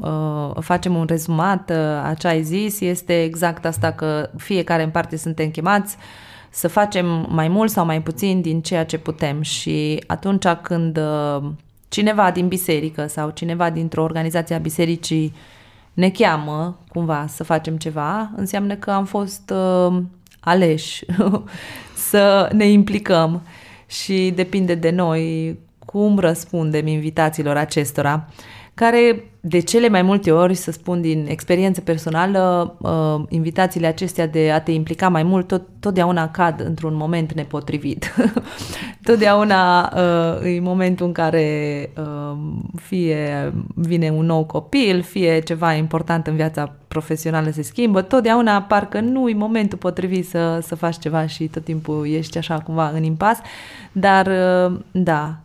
uh, 0.00 0.62
facem 0.62 0.94
un 0.96 1.04
rezumat 1.08 1.70
uh, 1.70 1.76
a 2.08 2.14
ce 2.18 2.28
ai 2.28 2.42
zis, 2.42 2.80
este 2.80 3.22
exact 3.22 3.64
asta 3.64 3.92
că 3.92 4.30
fiecare 4.36 4.82
în 4.82 4.90
parte 4.90 5.16
suntem 5.16 5.50
chemați 5.50 5.96
să 6.50 6.68
facem 6.68 7.26
mai 7.28 7.48
mult 7.48 7.70
sau 7.70 7.84
mai 7.84 8.02
puțin 8.02 8.40
din 8.40 8.60
ceea 8.60 8.84
ce 8.84 8.98
putem 8.98 9.42
și 9.42 10.04
atunci 10.06 10.46
când 10.62 10.96
uh, 10.96 11.50
cineva 11.88 12.30
din 12.30 12.48
biserică 12.48 13.06
sau 13.06 13.30
cineva 13.30 13.70
dintr-o 13.70 14.02
organizație 14.02 14.54
a 14.54 14.58
bisericii 14.58 15.34
ne 15.92 16.10
cheamă 16.10 16.78
cumva 16.88 17.26
să 17.28 17.44
facem 17.44 17.76
ceva, 17.76 18.30
înseamnă 18.36 18.74
că 18.74 18.90
am 18.90 19.04
fost 19.04 19.52
uh, 19.54 20.02
aleși 20.40 21.04
să 22.10 22.48
ne 22.52 22.68
implicăm 22.68 23.42
și 23.86 24.32
depinde 24.34 24.74
de 24.74 24.90
noi 24.90 25.58
cum 25.86 26.18
răspundem 26.18 26.86
invitațiilor 26.86 27.56
acestora, 27.56 28.28
care 28.74 29.24
de 29.48 29.58
cele 29.58 29.88
mai 29.88 30.02
multe 30.02 30.30
ori, 30.32 30.54
să 30.54 30.70
spun 30.70 31.00
din 31.00 31.26
experiență 31.28 31.80
personală, 31.80 32.74
uh, 32.78 33.26
invitațiile 33.28 33.86
acestea 33.86 34.26
de 34.26 34.50
a 34.50 34.60
te 34.60 34.70
implica 34.70 35.08
mai 35.08 35.22
mult 35.22 35.46
tot, 35.46 35.62
totdeauna 35.80 36.30
cad 36.30 36.60
într-un 36.60 36.94
moment 36.94 37.32
nepotrivit. 37.32 38.14
totdeauna 39.08 39.92
uh, 39.96 40.54
e 40.56 40.60
momentul 40.60 41.06
în 41.06 41.12
care 41.12 41.90
uh, 41.98 42.38
fie 42.74 43.52
vine 43.74 44.10
un 44.10 44.26
nou 44.26 44.44
copil, 44.44 45.02
fie 45.02 45.40
ceva 45.40 45.72
important 45.72 46.26
în 46.26 46.36
viața 46.36 46.74
profesională 46.88 47.50
se 47.50 47.62
schimbă, 47.62 48.02
totdeauna 48.02 48.62
parcă 48.62 49.00
nu 49.00 49.28
e 49.28 49.34
momentul 49.34 49.78
potrivit 49.78 50.28
să, 50.28 50.58
să 50.62 50.74
faci 50.74 50.98
ceva 50.98 51.26
și 51.26 51.44
tot 51.44 51.64
timpul 51.64 52.08
ești 52.08 52.38
așa 52.38 52.58
cumva 52.58 52.88
în 52.88 53.02
impas, 53.02 53.38
dar 53.92 54.26
uh, 54.26 54.78
da, 54.90 55.36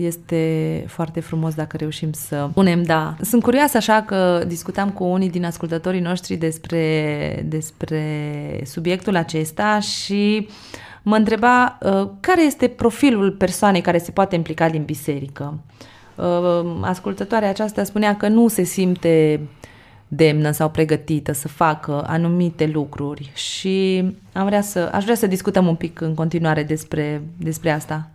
este 0.00 0.84
foarte 0.88 1.20
frumos 1.20 1.54
dacă 1.54 1.76
reușim 1.76 2.12
să 2.12 2.48
punem 2.54 2.82
da. 2.82 3.16
Sunt 3.20 3.42
curioasă 3.42 3.76
așa 3.76 4.02
că 4.02 4.44
discutam 4.46 4.90
cu 4.90 5.04
unii 5.04 5.30
din 5.30 5.44
ascultătorii 5.44 6.00
noștri 6.00 6.36
despre, 6.36 7.44
despre 7.46 8.02
subiectul 8.64 9.16
acesta 9.16 9.78
și 9.80 10.48
mă 11.02 11.16
întreba 11.16 11.78
uh, 11.80 12.08
care 12.20 12.42
este 12.42 12.68
profilul 12.68 13.30
persoanei 13.30 13.80
care 13.80 13.98
se 13.98 14.10
poate 14.10 14.34
implica 14.34 14.68
din 14.68 14.82
biserică. 14.82 15.58
Uh, 16.14 16.76
ascultătoarea 16.80 17.48
aceasta 17.48 17.84
spunea 17.84 18.16
că 18.16 18.28
nu 18.28 18.48
se 18.48 18.62
simte 18.62 19.40
demnă 20.08 20.50
sau 20.50 20.70
pregătită 20.70 21.32
să 21.32 21.48
facă 21.48 22.04
anumite 22.06 22.66
lucruri 22.66 23.30
și 23.34 24.04
am 24.32 24.46
vrea 24.46 24.60
să, 24.60 24.90
aș 24.92 25.02
vrea 25.02 25.14
să 25.14 25.26
discutăm 25.26 25.66
un 25.66 25.74
pic 25.74 26.00
în 26.00 26.14
continuare 26.14 26.62
despre, 26.62 27.22
despre 27.36 27.70
asta. 27.70 28.08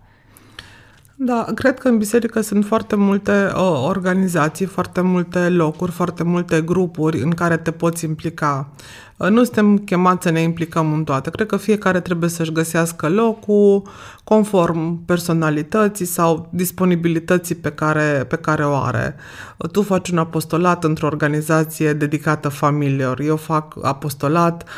Da, 1.22 1.46
cred 1.56 1.80
că 1.80 1.88
în 1.88 1.98
biserică 1.98 2.42
sunt 2.42 2.66
foarte 2.66 2.96
multe 2.96 3.52
uh, 3.56 3.84
organizații, 3.86 4.66
foarte 4.66 5.02
multe 5.02 5.50
locuri, 5.50 5.92
foarte 5.92 6.24
multe 6.24 6.62
grupuri 6.62 7.22
în 7.22 7.30
care 7.30 7.58
te 7.58 7.72
poți 7.72 8.06
implica. 8.06 8.70
Uh, 9.18 9.30
nu 9.30 9.44
suntem 9.44 9.78
chemați 9.78 10.24
să 10.24 10.30
ne 10.30 10.42
implicăm 10.42 10.94
în 10.94 11.04
toate. 11.04 11.30
Cred 11.30 11.48
că 11.48 11.58
fiecare 11.58 12.00
trebuie 12.00 12.30
să-și 12.30 12.52
găsească 12.52 13.10
locul 13.10 13.82
conform 14.30 15.06
personalității 15.06 16.06
sau 16.06 16.50
disponibilității 16.52 17.56
pe 17.56 17.72
care, 17.72 18.26
pe 18.28 18.36
care 18.36 18.66
o 18.66 18.76
are. 18.76 19.16
Uh, 19.58 19.70
tu 19.70 19.82
faci 19.82 20.10
un 20.10 20.18
apostolat 20.18 20.84
într-o 20.84 21.06
organizație 21.06 21.94
dedicată 21.94 22.50
familiilor. 22.50 23.20
Eu 23.20 23.36
fac 23.36 23.76
apostolat 23.82 24.70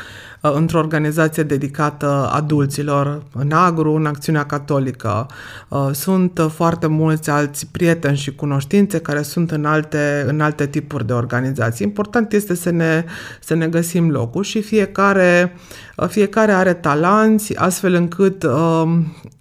Uh, 0.41 0.51
într-o 0.53 0.77
organizație 0.77 1.43
dedicată 1.43 2.29
adulților, 2.33 3.23
în 3.33 3.51
Agru, 3.51 3.91
în 3.91 4.05
Acțiunea 4.05 4.45
Catolică. 4.45 5.27
Uh, 5.67 5.89
sunt 5.91 6.39
foarte 6.53 6.87
mulți 6.87 7.29
alți 7.29 7.67
prieteni 7.71 8.17
și 8.17 8.35
cunoștințe 8.35 8.99
care 8.99 9.21
sunt 9.21 9.51
în 9.51 9.65
alte, 9.65 10.25
în 10.27 10.41
alte 10.41 10.67
tipuri 10.67 11.07
de 11.07 11.13
organizații. 11.13 11.85
Important 11.85 12.33
este 12.33 12.55
să 12.55 12.69
ne, 12.69 13.05
să 13.39 13.53
ne 13.53 13.67
găsim 13.67 14.09
locul 14.09 14.43
și 14.43 14.61
fiecare, 14.61 15.55
uh, 15.95 16.07
fiecare 16.07 16.51
are 16.51 16.73
talanți 16.73 17.57
astfel 17.57 17.93
încât 17.93 18.43
uh, 18.43 18.83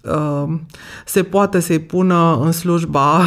se 1.05 1.23
poate 1.23 1.59
să-i 1.59 1.79
pună 1.79 2.39
în 2.41 2.51
slujba, 2.51 3.21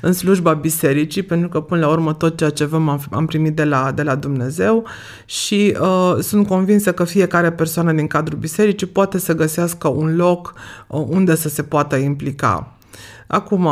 în 0.00 0.12
slujba 0.12 0.52
bisericii, 0.52 1.22
pentru 1.22 1.48
că 1.48 1.60
până 1.60 1.80
la 1.80 1.88
urmă 1.88 2.12
tot 2.12 2.36
ceea 2.36 2.50
ce 2.50 2.62
avem 2.62 2.88
am, 2.88 3.00
am 3.10 3.26
primit 3.26 3.56
de 3.56 3.64
la, 3.64 3.92
de 3.92 4.02
la 4.02 4.14
Dumnezeu 4.14 4.86
și 5.24 5.76
uh, 5.80 6.16
sunt 6.20 6.46
convinsă 6.46 6.92
că 6.92 7.04
fiecare 7.04 7.52
persoană 7.52 7.92
din 7.92 8.06
cadrul 8.06 8.38
bisericii 8.38 8.86
poate 8.86 9.18
să 9.18 9.34
găsească 9.34 9.88
un 9.88 10.16
loc 10.16 10.54
uh, 10.86 11.04
unde 11.08 11.34
să 11.34 11.48
se 11.48 11.62
poată 11.62 11.96
implica. 11.96 12.72
Acum, 13.26 13.68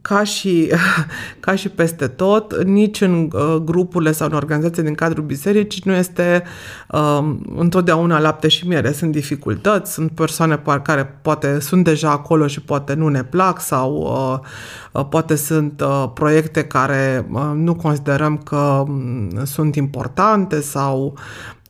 ca 0.00 0.24
și, 0.24 0.72
ca 1.40 1.54
și 1.54 1.68
peste 1.68 2.06
tot, 2.06 2.62
nici 2.62 3.00
în 3.00 3.30
uh, 3.32 3.56
grupurile 3.64 4.12
sau 4.12 4.26
în 4.26 4.34
organizații 4.34 4.82
din 4.82 4.94
cadrul 4.94 5.24
bisericii 5.24 5.82
nu 5.84 5.92
este 5.92 6.42
uh, 6.88 7.34
întotdeauna 7.56 8.18
lapte 8.18 8.48
și 8.48 8.66
miere. 8.66 8.92
Sunt 8.92 9.12
dificultăți, 9.12 9.92
sunt 9.92 10.10
persoane 10.10 10.62
care 10.82 11.18
poate 11.22 11.60
sunt 11.60 11.84
deja 11.84 12.10
acolo 12.10 12.46
și 12.46 12.60
poate 12.60 12.94
nu 12.94 13.08
ne 13.08 13.24
plac 13.24 13.60
sau 13.60 13.94
uh, 13.94 14.48
uh, 14.92 15.06
poate 15.08 15.34
sunt 15.34 15.80
uh, 15.80 16.10
proiecte 16.14 16.64
care 16.64 17.26
uh, 17.32 17.50
nu 17.54 17.74
considerăm 17.74 18.36
că 18.36 18.84
uh, 18.86 19.40
sunt 19.44 19.74
importante 19.74 20.60
sau 20.60 21.18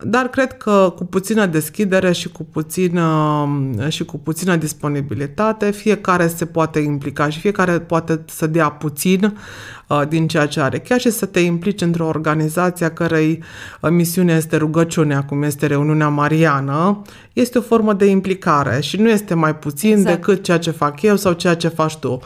dar 0.03 0.29
cred 0.29 0.57
că 0.57 0.93
cu 0.97 1.05
puțină 1.05 1.47
deschidere 1.47 2.13
și 2.13 2.29
cu 2.29 2.45
puțină, 2.45 3.49
și 3.89 4.05
cu 4.05 4.19
puțină 4.19 4.57
disponibilitate, 4.57 5.71
fiecare 5.71 6.29
se 6.29 6.47
poate 6.47 6.79
implica 6.79 7.29
și 7.29 7.39
fiecare 7.41 7.79
poate 7.79 8.21
să 8.27 8.47
dea 8.47 8.69
puțin 8.69 9.39
uh, 9.87 10.03
din 10.09 10.29
ceea 10.29 10.47
ce 10.47 10.61
are. 10.61 10.79
Chiar 10.79 11.01
și 11.01 11.11
să 11.11 11.27
te 11.27 11.41
implici 11.41 11.81
într-o 11.81 12.07
organizație 12.07 12.87
a 12.87 12.91
cărei 12.91 13.43
uh, 13.81 13.91
misiune 13.91 14.33
este 14.33 14.57
rugăciunea, 14.57 15.25
cum 15.25 15.43
este 15.43 15.67
reuniunea 15.67 16.09
mariană, 16.09 17.03
este 17.33 17.59
o 17.59 17.63
formă 17.63 17.93
de 17.93 18.07
implicare 18.07 18.81
și 18.81 19.01
nu 19.01 19.09
este 19.09 19.35
mai 19.35 19.57
puțin 19.57 19.93
exact. 19.93 20.17
decât 20.17 20.43
ceea 20.43 20.59
ce 20.59 20.71
fac 20.71 21.03
eu 21.03 21.17
sau 21.17 21.33
ceea 21.33 21.55
ce 21.55 21.69
faci 21.69 21.97
tu. 21.97 22.21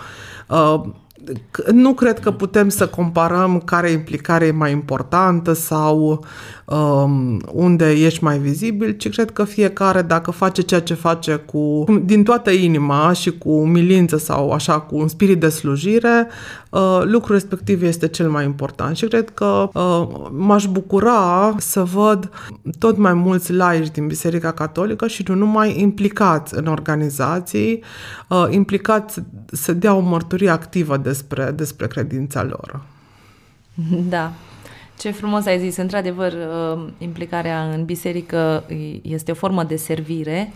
Uh, 0.48 0.82
nu 1.72 1.94
cred 1.94 2.18
că 2.20 2.30
putem 2.30 2.68
să 2.68 2.86
comparăm 2.88 3.60
care 3.60 3.90
implicare 3.90 4.46
e 4.46 4.50
mai 4.50 4.70
importantă 4.70 5.52
sau 5.52 6.06
um, 6.06 6.24
unde 7.52 7.90
ești 7.90 8.24
mai 8.24 8.38
vizibil, 8.38 8.96
ci 8.96 9.08
cred 9.08 9.30
că 9.30 9.44
fiecare, 9.44 10.02
dacă 10.02 10.30
face 10.30 10.62
ceea 10.62 10.80
ce 10.80 10.94
face 10.94 11.34
cu, 11.34 11.84
din 12.04 12.24
toată 12.24 12.50
inima 12.50 13.12
și 13.12 13.30
cu 13.38 13.50
umilință 13.50 14.16
sau 14.16 14.50
așa, 14.50 14.80
cu 14.80 14.96
un 14.96 15.08
spirit 15.08 15.40
de 15.40 15.48
slujire, 15.48 16.28
uh, 16.70 17.00
lucrul 17.04 17.34
respectiv 17.34 17.82
este 17.82 18.08
cel 18.08 18.30
mai 18.30 18.44
important. 18.44 18.96
Și 18.96 19.06
cred 19.06 19.30
că 19.30 19.68
uh, 19.72 20.08
m-aș 20.30 20.66
bucura 20.66 21.54
să 21.58 21.82
văd 21.82 22.30
tot 22.78 22.96
mai 22.96 23.14
mulți 23.14 23.52
laici 23.52 23.90
din 23.90 24.06
Biserica 24.06 24.52
Catolică 24.52 25.06
și 25.06 25.24
nu 25.26 25.34
numai 25.34 25.80
implicați 25.80 26.56
în 26.56 26.66
organizații, 26.66 27.82
uh, 28.28 28.46
implicați 28.50 29.22
să 29.46 29.72
dea 29.72 29.94
o 29.94 30.00
mărturie 30.00 30.50
activă 30.50 30.96
despre, 30.96 31.52
despre 31.56 31.86
credința 31.86 32.42
lor. 32.42 32.80
Da, 34.08 34.32
ce 34.98 35.10
frumos 35.10 35.46
ai 35.46 35.58
zis, 35.58 35.76
într-adevăr, 35.76 36.32
uh, 36.32 36.86
implicarea 36.98 37.62
în 37.62 37.84
biserică 37.84 38.64
este 39.02 39.30
o 39.30 39.34
formă 39.34 39.64
de 39.64 39.76
servire 39.76 40.52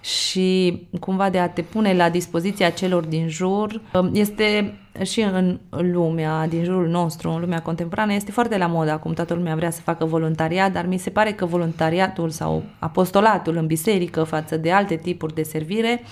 și 0.00 0.78
cumva 1.00 1.30
de 1.30 1.38
a 1.38 1.48
te 1.48 1.62
pune 1.62 1.94
la 1.94 2.10
dispoziția 2.10 2.70
celor 2.70 3.04
din 3.04 3.28
jur. 3.28 3.80
Uh, 3.94 4.08
este 4.12 4.78
și 5.02 5.20
în 5.20 5.58
lumea 5.70 6.46
din 6.46 6.64
jurul 6.64 6.88
nostru, 6.88 7.30
în 7.30 7.40
lumea 7.40 7.62
contemporană, 7.62 8.12
este 8.12 8.32
foarte 8.32 8.58
la 8.58 8.66
modă 8.66 8.90
acum, 8.90 9.12
toată 9.12 9.34
lumea 9.34 9.54
vrea 9.54 9.70
să 9.70 9.80
facă 9.80 10.04
voluntariat, 10.04 10.72
dar 10.72 10.86
mi 10.86 10.98
se 10.98 11.10
pare 11.10 11.32
că 11.32 11.46
voluntariatul 11.46 12.30
sau 12.30 12.62
apostolatul 12.78 13.56
în 13.56 13.66
biserică 13.66 14.22
față 14.22 14.56
de 14.56 14.72
alte 14.72 14.96
tipuri 14.96 15.34
de 15.34 15.42
servire 15.42 16.02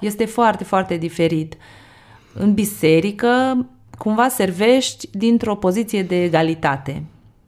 este 0.00 0.24
foarte, 0.24 0.64
foarte 0.64 0.96
diferit. 0.96 1.56
În 2.34 2.54
biserică, 2.54 3.66
cumva 3.98 4.28
servești 4.28 5.08
dintr-o 5.12 5.56
poziție 5.56 6.02
de 6.02 6.22
egalitate 6.22 7.02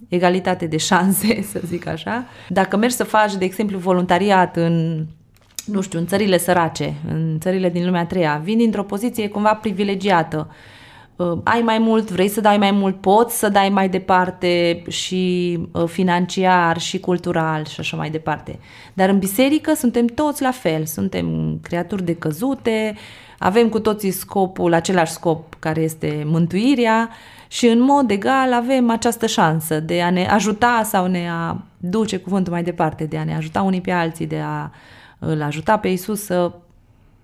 egalitate 0.08 0.66
de 0.66 0.76
șanse, 0.76 1.42
să 1.52 1.60
zic 1.64 1.86
așa. 1.86 2.24
Dacă 2.48 2.76
mergi 2.76 2.96
să 2.96 3.04
faci, 3.04 3.34
de 3.34 3.44
exemplu, 3.44 3.78
voluntariat 3.78 4.56
în 4.56 5.06
nu 5.66 5.80
știu, 5.80 5.98
în 5.98 6.06
țările 6.06 6.38
sărace, 6.38 6.94
în 7.08 7.36
țările 7.40 7.70
din 7.70 7.84
lumea 7.84 8.00
a 8.00 8.06
treia, 8.06 8.40
vin 8.44 8.58
dintr-o 8.58 8.82
poziție 8.82 9.28
cumva 9.28 9.54
privilegiată. 9.54 10.50
Uh, 11.16 11.38
ai 11.44 11.60
mai 11.60 11.78
mult, 11.78 12.10
vrei 12.10 12.28
să 12.28 12.40
dai 12.40 12.58
mai 12.58 12.70
mult, 12.70 13.00
poți 13.00 13.38
să 13.38 13.48
dai 13.48 13.68
mai 13.68 13.88
departe 13.88 14.82
și 14.88 15.58
uh, 15.72 15.84
financiar 15.86 16.78
și 16.78 17.00
cultural 17.00 17.64
și 17.64 17.80
așa 17.80 17.96
mai 17.96 18.10
departe. 18.10 18.58
Dar 18.94 19.08
în 19.08 19.18
biserică 19.18 19.74
suntem 19.74 20.06
toți 20.06 20.42
la 20.42 20.50
fel, 20.50 20.84
suntem 20.84 21.58
creaturi 21.62 22.04
de 22.04 22.14
căzute, 22.14 22.96
avem 23.38 23.68
cu 23.68 23.80
toții 23.80 24.10
scopul, 24.10 24.72
același 24.72 25.12
scop 25.12 25.54
care 25.58 25.80
este 25.80 26.22
mântuirea 26.26 27.10
și 27.48 27.66
în 27.66 27.80
mod 27.80 28.10
egal 28.10 28.52
avem 28.52 28.90
această 28.90 29.26
șansă 29.26 29.80
de 29.80 30.02
a 30.02 30.10
ne 30.10 30.26
ajuta 30.26 30.82
sau 30.84 31.06
ne 31.06 31.28
a 31.30 31.56
duce 31.76 32.16
cuvântul 32.16 32.52
mai 32.52 32.62
departe, 32.62 33.04
de 33.04 33.16
a 33.16 33.24
ne 33.24 33.36
ajuta 33.36 33.62
unii 33.62 33.80
pe 33.80 33.90
alții, 33.90 34.26
de 34.26 34.40
a 34.44 34.70
îl 35.18 35.42
ajuta 35.42 35.76
pe 35.76 35.88
Isus 35.88 36.24
să 36.24 36.52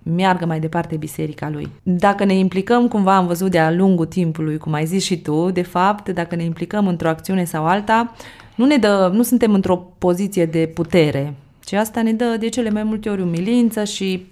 meargă 0.03 0.45
mai 0.45 0.59
departe 0.59 0.95
biserica 0.95 1.49
lui. 1.49 1.69
Dacă 1.83 2.23
ne 2.23 2.33
implicăm, 2.33 2.87
cumva 2.87 3.15
am 3.15 3.27
văzut 3.27 3.51
de-a 3.51 3.71
lungul 3.71 4.05
timpului, 4.05 4.57
cum 4.57 4.73
ai 4.73 4.85
zis 4.85 5.03
și 5.03 5.17
tu, 5.17 5.49
de 5.51 5.61
fapt, 5.61 6.09
dacă 6.09 6.35
ne 6.35 6.43
implicăm 6.43 6.87
într-o 6.87 7.07
acțiune 7.07 7.43
sau 7.43 7.65
alta, 7.65 8.13
nu, 8.55 8.65
ne 8.65 8.77
dă, 8.77 9.11
nu 9.13 9.23
suntem 9.23 9.53
într-o 9.53 9.77
poziție 9.97 10.45
de 10.45 10.71
putere, 10.73 11.33
ci 11.63 11.73
asta 11.73 12.01
ne 12.01 12.13
dă 12.13 12.35
de 12.39 12.49
cele 12.49 12.69
mai 12.69 12.83
multe 12.83 13.09
ori 13.09 13.21
umilință 13.21 13.83
și 13.83 14.25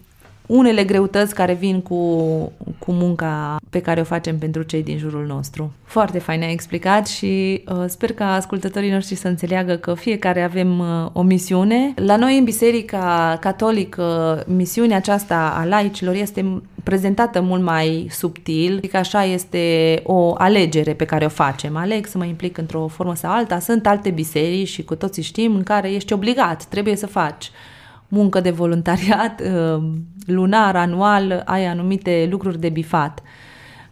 unele 0.52 0.84
greutăți 0.84 1.36
care 1.36 1.54
vin 1.54 1.82
cu, 1.82 1.96
cu 2.80 2.92
munca 2.92 3.60
pe 3.70 3.82
care 3.82 4.00
o 4.00 4.04
facem 4.04 4.38
pentru 4.38 4.62
cei 4.62 4.84
din 4.84 4.98
jurul 4.98 5.26
nostru. 5.26 5.72
Foarte 5.84 6.20
fain 6.20 6.42
ai 6.42 6.52
explicat 6.52 7.08
și 7.08 7.64
uh, 7.68 7.84
sper 7.88 8.14
ca 8.14 8.34
ascultătorii 8.34 8.92
noștri 8.92 9.16
să 9.16 9.28
înțeleagă 9.28 9.76
că 9.76 9.94
fiecare 9.94 10.42
avem 10.44 10.80
uh, 10.80 11.10
o 11.14 11.22
misiune. 11.22 11.94
La 11.96 12.16
noi 12.16 12.38
în 12.38 12.44
Biserica 12.44 13.38
Catolică, 13.40 14.44
misiunea 14.48 14.98
aceasta 14.98 15.58
a 15.58 15.66
laicilor 15.66 16.16
este 16.16 16.62
prezentată 16.84 17.42
mult 17.42 17.64
mai 17.64 18.08
subtil, 18.10 18.76
adică 18.78 18.98
așa 18.98 19.24
este 19.24 20.00
o 20.04 20.34
alegere 20.38 20.94
pe 20.94 21.06
care 21.06 21.26
o 21.26 21.30
facem. 21.30 21.76
Aleg 21.76 22.06
să 22.06 22.18
mă 22.18 22.26
implic 22.26 22.58
într-o 22.58 22.88
formă 22.88 23.16
sau 23.16 23.32
alta. 23.32 23.60
Sunt 23.60 23.88
alte 23.88 24.10
biserici 24.10 24.68
și 24.68 24.84
cu 24.84 24.96
toții 24.96 25.24
știm 25.24 25.56
în 25.56 25.64
care 25.64 25.92
ești 25.92 26.14
obligat, 26.14 26.64
trebuie 26.64 26.96
să 26.96 27.08
faci 27.08 27.52
muncă 28.12 28.40
de 28.40 28.50
voluntariat, 28.50 29.42
uh, 29.54 29.84
lunar, 30.26 30.76
anual, 30.76 31.42
ai 31.46 31.66
anumite 31.66 32.28
lucruri 32.32 32.60
de 32.60 32.70
bifat. 32.70 33.22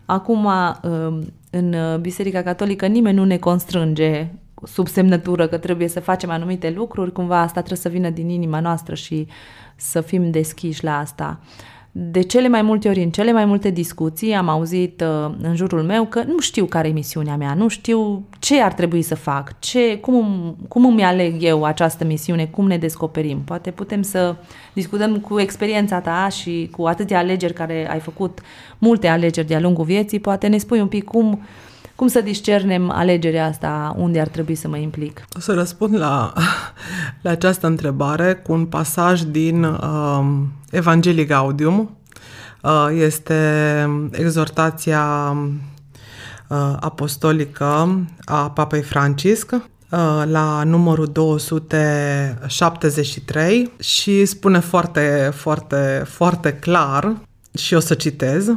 Acum, 0.05 0.45
uh, 0.45 1.17
în 1.49 1.75
Biserica 2.01 2.41
Catolică, 2.41 2.85
nimeni 2.85 3.15
nu 3.15 3.25
ne 3.25 3.37
constrânge 3.37 4.31
sub 4.63 4.87
semnătură 4.87 5.47
că 5.47 5.57
trebuie 5.57 5.87
să 5.87 5.99
facem 5.99 6.29
anumite 6.29 6.69
lucruri, 6.69 7.11
cumva 7.11 7.39
asta 7.39 7.59
trebuie 7.59 7.77
să 7.77 7.89
vină 7.89 8.09
din 8.09 8.29
inima 8.29 8.59
noastră 8.59 8.95
și 8.95 9.27
să 9.75 10.01
fim 10.01 10.31
deschiși 10.31 10.83
la 10.83 10.97
asta. 10.97 11.39
De 11.91 12.21
cele 12.21 12.47
mai 12.47 12.61
multe 12.61 12.89
ori, 12.89 13.03
în 13.03 13.09
cele 13.09 13.31
mai 13.31 13.45
multe 13.45 13.69
discuții, 13.69 14.33
am 14.33 14.49
auzit 14.49 15.01
uh, 15.01 15.31
în 15.41 15.55
jurul 15.55 15.83
meu 15.83 16.05
că 16.05 16.23
nu 16.23 16.39
știu 16.39 16.65
care 16.65 16.87
e 16.87 16.91
misiunea 16.91 17.35
mea, 17.35 17.53
nu 17.53 17.67
știu 17.67 18.23
ce 18.39 18.61
ar 18.61 18.73
trebui 18.73 19.01
să 19.01 19.15
fac, 19.15 19.59
ce, 19.59 19.97
cum, 19.97 20.55
cum 20.67 20.85
îmi 20.85 21.03
aleg 21.03 21.43
eu 21.43 21.63
această 21.63 22.05
misiune, 22.05 22.45
cum 22.45 22.67
ne 22.67 22.77
descoperim. 22.77 23.41
Poate 23.45 23.71
putem 23.71 24.01
să 24.01 24.35
discutăm 24.73 25.19
cu 25.19 25.39
experiența 25.39 25.99
ta 25.99 26.27
și 26.29 26.69
cu 26.71 26.85
atâtea 26.85 27.17
alegeri 27.17 27.53
care 27.53 27.89
ai 27.91 27.99
făcut, 27.99 28.39
multe 28.77 29.07
alegeri 29.07 29.47
de-a 29.47 29.59
lungul 29.59 29.85
vieții, 29.85 30.19
poate 30.19 30.47
ne 30.47 30.57
spui 30.57 30.79
un 30.79 30.87
pic 30.87 31.03
cum, 31.03 31.41
cum 31.99 32.07
să 32.07 32.21
discernem 32.21 32.89
alegerea 32.89 33.45
asta, 33.45 33.95
unde 33.97 34.19
ar 34.19 34.27
trebui 34.27 34.55
să 34.55 34.67
mă 34.67 34.77
implic? 34.77 35.25
O 35.37 35.39
să 35.39 35.53
răspund 35.53 35.97
la, 35.97 36.33
la 37.23 37.29
această 37.29 37.67
întrebare 37.67 38.33
cu 38.33 38.51
un 38.51 38.65
pasaj 38.65 39.21
din 39.21 39.63
uh, 39.63 40.25
Evanghelii 40.71 41.25
Gaudium. 41.25 41.97
Uh, 42.61 42.87
este 42.93 43.33
exhortația 44.11 45.35
uh, 46.47 46.75
apostolică 46.79 47.99
a 48.25 48.51
Papei 48.51 48.81
Francisc 48.81 49.51
uh, 49.51 49.59
la 50.25 50.63
numărul 50.63 51.07
273 51.07 53.71
și 53.79 54.25
spune 54.25 54.59
foarte, 54.59 55.31
foarte, 55.33 56.03
foarte 56.05 56.53
clar 56.53 57.15
și 57.53 57.73
o 57.73 57.79
să 57.79 57.93
citez. 57.93 58.51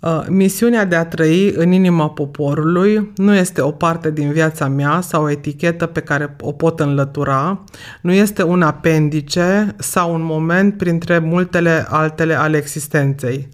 Uh, 0.00 0.24
misiunea 0.28 0.84
de 0.84 0.96
a 0.96 1.04
trăi 1.04 1.52
în 1.56 1.72
inima 1.72 2.10
poporului 2.10 3.12
nu 3.16 3.34
este 3.34 3.60
o 3.60 3.70
parte 3.70 4.10
din 4.10 4.32
viața 4.32 4.68
mea 4.68 5.00
sau 5.00 5.22
o 5.22 5.30
etichetă 5.30 5.86
pe 5.86 6.00
care 6.00 6.36
o 6.40 6.52
pot 6.52 6.80
înlătura, 6.80 7.64
nu 8.00 8.12
este 8.12 8.42
un 8.42 8.62
apendice 8.62 9.74
sau 9.78 10.14
un 10.14 10.22
moment 10.22 10.76
printre 10.76 11.18
multele 11.18 11.86
altele 11.88 12.34
ale 12.34 12.56
existenței. 12.56 13.48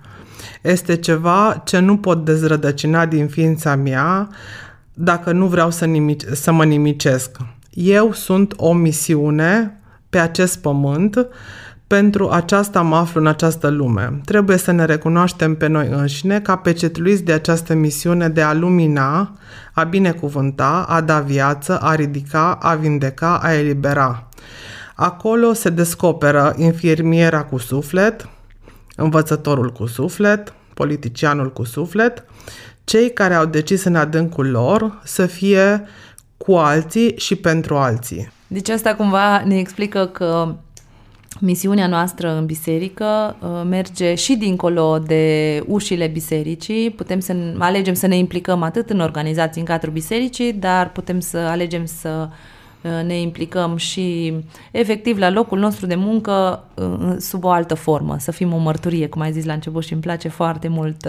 Este 0.63 0.97
ceva 0.97 1.63
ce 1.65 1.79
nu 1.79 1.97
pot 1.97 2.25
dezrădăcina 2.25 3.07
din 3.07 3.27
ființa 3.27 3.77
mea 3.77 4.29
dacă 4.95 5.33
nu 5.33 5.47
vreau 5.47 5.71
să, 5.71 5.87
nimic- 5.87 6.33
să 6.33 6.53
mă 6.53 6.65
nimicesc. 6.65 7.37
Eu 7.71 8.13
sunt 8.13 8.55
o 8.57 8.73
misiune 8.73 9.81
pe 10.11 10.19
acest 10.19 10.59
pământ 10.59 11.29
pentru 11.87 12.29
aceasta 12.29 12.83
mă 12.83 12.97
aflu 12.97 13.21
în 13.21 13.27
această 13.27 13.69
lume. 13.69 14.21
Trebuie 14.25 14.57
să 14.57 14.71
ne 14.71 14.85
recunoaștem 14.85 15.57
pe 15.57 15.67
noi 15.67 15.89
înșine 15.91 16.41
ca 16.41 16.57
pecetluiți 16.57 17.23
de 17.23 17.33
această 17.33 17.75
misiune 17.75 18.29
de 18.29 18.43
a 18.43 18.53
lumina, 18.53 19.37
a 19.73 19.83
binecuvânta, 19.83 20.85
a 20.89 21.01
da 21.01 21.21
viață, 21.21 21.79
a 21.79 21.95
ridica, 21.95 22.59
a 22.61 22.75
vindeca, 22.75 23.39
a 23.43 23.55
elibera. 23.55 24.29
Acolo 24.95 25.53
se 25.53 25.71
descoperă 25.71 26.55
infirmiera 26.57 27.43
cu 27.45 27.59
suflet, 27.59 28.29
învățătorul 28.97 29.73
cu 29.73 29.87
suflet, 29.87 30.53
politicianul 30.75 31.53
cu 31.53 31.65
suflet, 31.65 32.25
cei 32.85 33.13
care 33.13 33.35
au 33.35 33.45
decis 33.45 33.85
în 33.85 33.97
adâncul 33.97 34.51
lor 34.51 35.01
să 35.05 35.27
fie 35.27 35.85
cu 36.37 36.53
alții 36.53 37.15
și 37.17 37.37
pentru 37.37 37.77
alții. 37.77 38.33
Deci 38.47 38.69
asta 38.69 38.95
cumva 38.95 39.43
ne 39.45 39.59
explică 39.59 40.07
că 40.07 40.55
misiunea 41.41 41.87
noastră 41.87 42.37
în 42.37 42.47
biserică 42.47 43.37
uh, 43.41 43.49
merge 43.69 44.15
și 44.15 44.37
dincolo 44.37 44.99
de 44.99 45.63
ușile 45.67 46.07
bisericii. 46.07 46.91
Putem 46.91 47.21
să 47.21 47.37
alegem 47.59 47.95
să 47.95 48.07
ne 48.07 48.17
implicăm 48.17 48.63
atât 48.63 48.91
în 48.91 49.01
organizații 49.01 49.61
în 49.61 49.67
cadrul 49.67 49.93
bisericii, 49.93 50.53
dar 50.53 50.91
putem 50.91 51.21
să 51.21 51.39
alegem 51.39 51.85
să 51.85 52.29
uh, 52.83 53.05
ne 53.07 53.21
implicăm 53.21 53.77
și 53.77 54.35
efectiv 54.71 55.19
la 55.19 55.31
locul 55.31 55.59
nostru 55.59 55.87
de 55.87 55.95
muncă 55.95 56.65
uh, 56.75 57.17
sub 57.19 57.45
o 57.45 57.51
altă 57.51 57.75
formă, 57.75 58.17
să 58.19 58.31
fim 58.31 58.53
o 58.53 58.59
mărturie, 58.59 59.09
cum 59.09 59.21
ai 59.21 59.33
zis 59.33 59.45
la 59.45 59.53
început 59.53 59.85
și 59.85 59.93
îmi 59.93 60.03
place 60.03 60.29
foarte 60.29 60.69
mult 60.69 61.09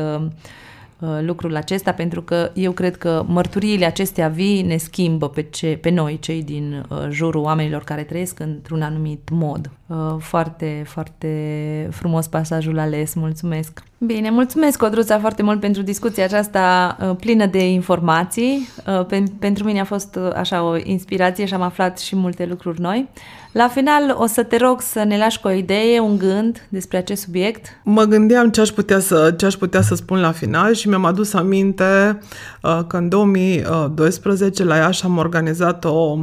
lucrul 1.22 1.56
acesta 1.56 1.92
pentru 1.92 2.22
că 2.22 2.52
eu 2.54 2.72
cred 2.72 2.98
că 2.98 3.24
mărturiile 3.28 3.86
acestea 3.86 4.28
vii 4.28 4.62
ne 4.62 4.78
schimbă 4.78 5.30
pe, 5.30 5.42
ce, 5.42 5.78
pe 5.82 5.90
noi, 5.90 6.20
cei 6.20 6.44
din 6.44 6.86
jurul 7.10 7.42
oamenilor 7.42 7.84
care 7.84 8.04
trăiesc 8.04 8.40
într-un 8.40 8.82
anumit 8.82 9.30
mod. 9.32 9.70
Uh, 9.88 10.16
foarte, 10.20 10.84
foarte 10.86 11.88
frumos 11.92 12.28
pasajul 12.28 12.80
ales, 12.80 13.14
mulțumesc! 13.14 13.84
Bine, 13.98 14.30
mulțumesc, 14.30 14.78
Codruța, 14.78 15.20
foarte 15.20 15.44
mult 15.44 15.60
pentru 15.60 15.82
discuția 15.82 16.24
aceasta 16.24 16.98
uh, 17.02 17.16
plină 17.20 17.46
de 17.46 17.70
informații. 17.70 18.68
Uh, 19.00 19.24
pentru 19.40 19.64
mine 19.64 19.80
a 19.80 19.84
fost 19.84 20.20
așa 20.36 20.64
o 20.64 20.76
inspirație 20.84 21.46
și 21.46 21.54
am 21.54 21.62
aflat 21.62 22.00
și 22.00 22.16
multe 22.16 22.46
lucruri 22.46 22.82
noi. 22.82 23.10
La 23.58 23.68
final 23.68 24.16
o 24.18 24.26
să 24.26 24.44
te 24.44 24.58
rog 24.58 24.82
să 24.82 25.04
ne 25.04 25.18
lași 25.18 25.40
cu 25.40 25.48
o 25.48 25.52
idee, 25.52 26.00
un 26.00 26.18
gând 26.18 26.68
despre 26.70 26.98
acest 26.98 27.22
subiect. 27.22 27.66
Mă 27.84 28.04
gândeam 28.04 28.50
ce 28.50 28.62
aș 28.62 28.70
putea 28.70 29.00
să, 29.00 29.34
ce 29.38 29.46
aș 29.46 29.54
putea 29.54 29.82
să 29.82 29.96
spun 29.96 30.20
la 30.20 30.32
final 30.32 30.74
și 30.74 30.88
mi-am 30.88 31.06
adus 31.06 31.34
aminte 31.34 32.20
uh, 32.62 32.80
că 32.88 32.98
în 32.98 33.10
2012 33.10 34.64
la 34.64 34.76
Iași 34.76 35.04
am 35.04 35.18
organizat 35.18 35.86
o 35.86 36.18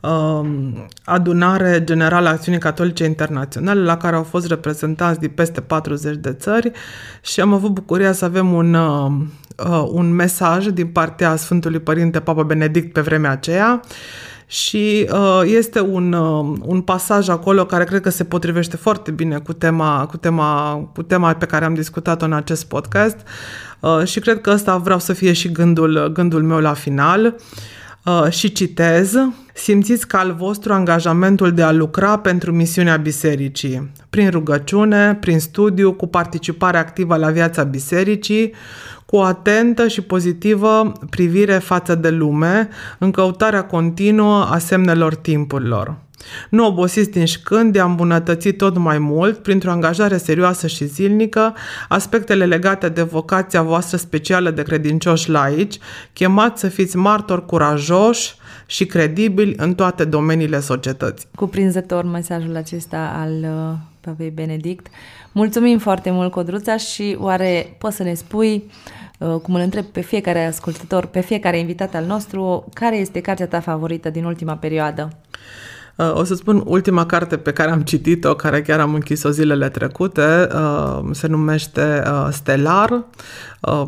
uh, 0.00 0.48
adunare 1.04 1.84
generală 1.84 2.28
a 2.28 2.32
Acțiunii 2.32 2.60
Catolice 2.60 3.04
internaționale 3.04 3.82
la 3.82 3.96
care 3.96 4.16
au 4.16 4.22
fost 4.22 4.46
reprezentanți 4.46 5.20
din 5.20 5.30
peste 5.34 5.60
40 5.60 6.16
de 6.16 6.32
țări 6.32 6.70
și 7.22 7.40
am 7.40 7.52
avut 7.52 7.70
bucuria 7.70 8.12
să 8.12 8.24
avem 8.24 8.52
un, 8.52 8.74
uh, 8.74 9.10
uh, 9.66 9.88
un 9.92 10.14
mesaj 10.14 10.66
din 10.66 10.86
partea 10.86 11.36
Sfântului 11.36 11.80
Părinte 11.80 12.20
Papa 12.20 12.42
Benedict 12.42 12.92
pe 12.92 13.00
vremea 13.00 13.30
aceea 13.30 13.80
și 14.50 15.08
uh, 15.12 15.40
este 15.44 15.80
un, 15.80 16.12
uh, 16.12 16.58
un 16.62 16.80
pasaj 16.80 17.28
acolo 17.28 17.64
care 17.64 17.84
cred 17.84 18.00
că 18.00 18.10
se 18.10 18.24
potrivește 18.24 18.76
foarte 18.76 19.10
bine 19.10 19.38
cu 19.38 19.52
tema, 19.52 20.06
cu 20.06 20.16
tema, 20.16 20.74
cu 20.94 21.02
tema 21.02 21.34
pe 21.34 21.46
care 21.46 21.64
am 21.64 21.74
discutat-o 21.74 22.24
în 22.24 22.32
acest 22.32 22.64
podcast. 22.64 23.16
Uh, 23.80 24.04
și 24.04 24.20
cred 24.20 24.40
că 24.40 24.50
ăsta 24.50 24.76
vreau 24.76 24.98
să 24.98 25.12
fie 25.12 25.32
și 25.32 25.52
gândul, 25.52 26.10
gândul 26.12 26.42
meu 26.42 26.58
la 26.58 26.72
final. 26.72 27.24
Uh, 27.24 27.32
Uh, 28.04 28.30
și 28.30 28.52
citez, 28.52 29.14
simțiți 29.54 30.06
ca 30.06 30.18
al 30.18 30.32
vostru 30.32 30.72
angajamentul 30.72 31.52
de 31.52 31.62
a 31.62 31.72
lucra 31.72 32.18
pentru 32.18 32.52
misiunea 32.52 32.96
bisericii, 32.96 33.90
prin 34.10 34.30
rugăciune, 34.30 35.14
prin 35.14 35.38
studiu, 35.38 35.92
cu 35.92 36.06
participare 36.06 36.78
activă 36.78 37.16
la 37.16 37.30
viața 37.30 37.62
bisericii, 37.62 38.54
cu 39.10 39.16
o 39.16 39.22
atentă 39.22 39.88
și 39.88 40.00
pozitivă 40.00 40.92
privire 41.10 41.58
față 41.58 41.94
de 41.94 42.10
lume, 42.10 42.68
în 42.98 43.10
căutarea 43.10 43.64
continuă 43.64 44.44
a 44.50 44.58
semnelor 44.58 45.14
timpurilor. 45.14 45.96
Nu 46.50 46.66
obosiți 46.66 47.18
nici 47.18 47.28
șcând 47.28 47.72
de 47.72 47.80
a 47.80 47.84
îmbunătăți 47.84 48.50
tot 48.50 48.76
mai 48.76 48.98
mult, 48.98 49.38
printr-o 49.38 49.70
angajare 49.70 50.16
serioasă 50.16 50.66
și 50.66 50.84
zilnică, 50.84 51.54
aspectele 51.88 52.46
legate 52.46 52.88
de 52.88 53.02
vocația 53.02 53.62
voastră 53.62 53.96
specială 53.96 54.50
de 54.50 54.62
credincioși 54.62 55.30
laici, 55.30 55.78
chemați 56.12 56.60
să 56.60 56.68
fiți 56.68 56.96
martori 56.96 57.46
curajoși 57.46 58.34
și 58.66 58.86
credibili 58.86 59.54
în 59.56 59.74
toate 59.74 60.04
domeniile 60.04 60.60
societății. 60.60 61.28
Cuprinzător 61.34 62.04
mesajul 62.04 62.56
acesta 62.56 63.12
al 63.16 63.32
uh, 63.42 63.89
Pavei 64.00 64.30
Benedict. 64.30 64.86
Mulțumim 65.32 65.78
foarte 65.78 66.10
mult, 66.10 66.30
Codruța, 66.30 66.76
și 66.76 67.16
oare 67.20 67.76
poți 67.78 67.96
să 67.96 68.02
ne 68.02 68.14
spui 68.14 68.70
uh, 69.18 69.34
cum 69.34 69.54
îl 69.54 69.60
întreb 69.60 69.84
pe 69.84 70.00
fiecare 70.00 70.44
ascultător, 70.44 71.06
pe 71.06 71.20
fiecare 71.20 71.58
invitat 71.58 71.94
al 71.94 72.04
nostru, 72.04 72.68
care 72.74 72.96
este 72.96 73.20
cartea 73.20 73.46
ta 73.46 73.60
favorită 73.60 74.10
din 74.10 74.24
ultima 74.24 74.56
perioadă? 74.56 75.10
Uh, 76.00 76.14
o 76.14 76.24
să 76.24 76.34
spun 76.34 76.62
ultima 76.66 77.06
carte 77.06 77.36
pe 77.36 77.52
care 77.52 77.70
am 77.70 77.82
citit-o, 77.82 78.34
care 78.34 78.62
chiar 78.62 78.80
am 78.80 78.94
închis-o 78.94 79.30
zilele 79.30 79.68
trecute, 79.68 80.48
uh, 80.54 81.00
se 81.10 81.26
numește 81.26 82.02
uh, 82.06 82.28
Stelar. 82.30 83.04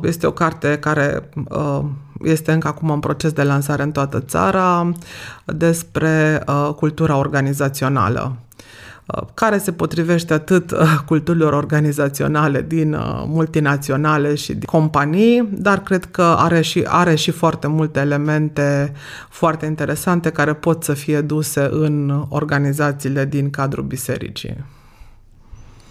Este 0.02 0.26
o 0.26 0.30
carte 0.30 0.78
care 0.78 1.28
este 2.22 2.52
încă 2.52 2.68
acum 2.68 2.90
în 2.90 3.00
proces 3.00 3.32
de 3.32 3.42
lansare 3.42 3.82
în 3.82 3.92
toată 3.92 4.20
țara 4.20 4.92
despre 5.44 6.44
cultura 6.76 7.16
organizațională. 7.16 8.36
Uh, 9.06 9.22
care 9.34 9.58
se 9.58 9.72
potrivește 9.72 10.32
atât 10.32 10.70
uh, 10.70 10.78
culturilor 11.06 11.52
organizaționale 11.52 12.64
din 12.68 12.94
uh, 12.94 13.24
multinaționale 13.26 14.34
și 14.34 14.52
din 14.52 14.64
companii, 14.66 15.48
dar 15.52 15.82
cred 15.82 16.04
că 16.04 16.22
are 16.22 16.60
și, 16.60 16.84
are 16.86 17.14
și 17.14 17.30
foarte 17.30 17.66
multe 17.66 18.00
elemente 18.00 18.92
foarte 19.28 19.66
interesante 19.66 20.30
care 20.30 20.54
pot 20.54 20.84
să 20.84 20.92
fie 20.92 21.20
duse 21.20 21.68
în 21.70 22.24
organizațiile 22.28 23.24
din 23.24 23.50
cadrul 23.50 23.84
bisericii. 23.84 24.56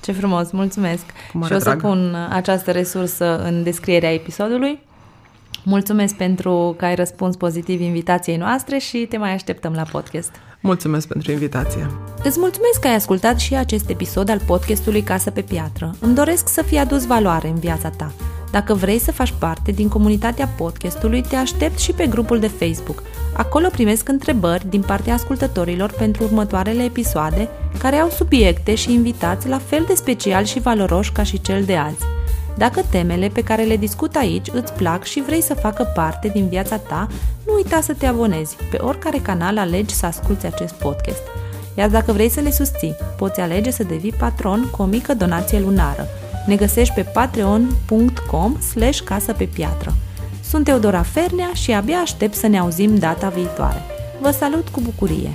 Ce 0.01 0.11
frumos, 0.11 0.51
mulțumesc! 0.51 1.03
Și 1.45 1.53
o 1.53 1.57
să 1.57 1.57
drag. 1.57 1.79
pun 1.81 2.15
această 2.29 2.71
resursă 2.71 3.43
în 3.43 3.63
descrierea 3.63 4.13
episodului. 4.13 4.79
Mulțumesc 5.63 6.15
pentru 6.15 6.75
că 6.77 6.85
ai 6.85 6.95
răspuns 6.95 7.35
pozitiv 7.35 7.81
invitației 7.81 8.37
noastre 8.37 8.77
și 8.77 8.97
te 8.97 9.17
mai 9.17 9.33
așteptăm 9.33 9.73
la 9.73 9.83
podcast. 9.91 10.31
Mulțumesc 10.59 11.07
pentru 11.07 11.31
invitație. 11.31 11.89
Îți 12.23 12.39
mulțumesc 12.39 12.79
că 12.79 12.87
ai 12.87 12.95
ascultat 12.95 13.39
și 13.39 13.55
acest 13.55 13.89
episod 13.89 14.29
al 14.29 14.39
podcastului 14.45 15.01
Casă 15.01 15.31
pe 15.31 15.41
Piatră. 15.41 15.95
Îmi 15.99 16.15
doresc 16.15 16.47
să 16.47 16.61
fie 16.61 16.79
adus 16.79 17.05
valoare 17.05 17.47
în 17.47 17.59
viața 17.59 17.89
ta. 17.89 18.13
Dacă 18.51 18.73
vrei 18.73 18.99
să 18.99 19.11
faci 19.11 19.33
parte 19.39 19.71
din 19.71 19.87
comunitatea 19.87 20.47
podcastului, 20.47 21.21
te 21.21 21.35
aștept 21.35 21.79
și 21.79 21.91
pe 21.91 22.07
grupul 22.07 22.39
de 22.39 22.47
Facebook. 22.47 23.03
Acolo 23.33 23.67
primesc 23.71 24.09
întrebări 24.09 24.69
din 24.69 24.81
partea 24.81 25.13
ascultătorilor 25.13 25.91
pentru 25.91 26.23
următoarele 26.23 26.83
episoade, 26.83 27.49
care 27.77 27.95
au 27.95 28.09
subiecte 28.09 28.75
și 28.75 28.93
invitați 28.93 29.47
la 29.47 29.57
fel 29.57 29.83
de 29.87 29.93
special 29.93 30.43
și 30.43 30.59
valoroși 30.59 31.11
ca 31.11 31.23
și 31.23 31.41
cel 31.41 31.63
de 31.63 31.75
azi. 31.75 32.03
Dacă 32.57 32.81
temele 32.89 33.27
pe 33.27 33.43
care 33.43 33.63
le 33.63 33.77
discut 33.77 34.15
aici 34.15 34.47
îți 34.51 34.73
plac 34.73 35.03
și 35.03 35.21
vrei 35.21 35.41
să 35.41 35.53
facă 35.53 35.91
parte 35.95 36.27
din 36.27 36.47
viața 36.47 36.77
ta, 36.77 37.07
nu 37.45 37.53
uita 37.53 37.81
să 37.81 37.93
te 37.93 38.05
abonezi 38.05 38.55
pe 38.71 38.77
oricare 38.77 39.17
canal 39.17 39.57
alegi 39.57 39.93
să 39.93 40.05
asculti 40.05 40.45
acest 40.45 40.73
podcast. 40.73 41.21
Iar 41.77 41.89
dacă 41.89 42.11
vrei 42.11 42.29
să 42.29 42.41
ne 42.41 42.51
susții, 42.51 42.95
poți 43.17 43.39
alege 43.39 43.71
să 43.71 43.83
devii 43.83 44.13
patron 44.17 44.69
cu 44.71 44.81
o 44.81 44.85
mică 44.85 45.13
donație 45.13 45.59
lunară. 45.59 46.07
Ne 46.45 46.55
găsești 46.55 46.93
pe 46.93 47.01
patreon.com 47.01 48.59
slash 48.59 48.99
casă 48.99 49.33
pe 49.33 49.43
piatră. 49.43 49.93
Sunt 50.43 50.63
Teodora 50.63 51.01
Fernea 51.01 51.49
și 51.53 51.71
abia 51.71 51.97
aștept 51.97 52.35
să 52.35 52.47
ne 52.47 52.59
auzim 52.59 52.97
data 52.97 53.29
viitoare. 53.29 53.81
Vă 54.21 54.31
salut 54.31 54.69
cu 54.69 54.81
bucurie! 54.81 55.31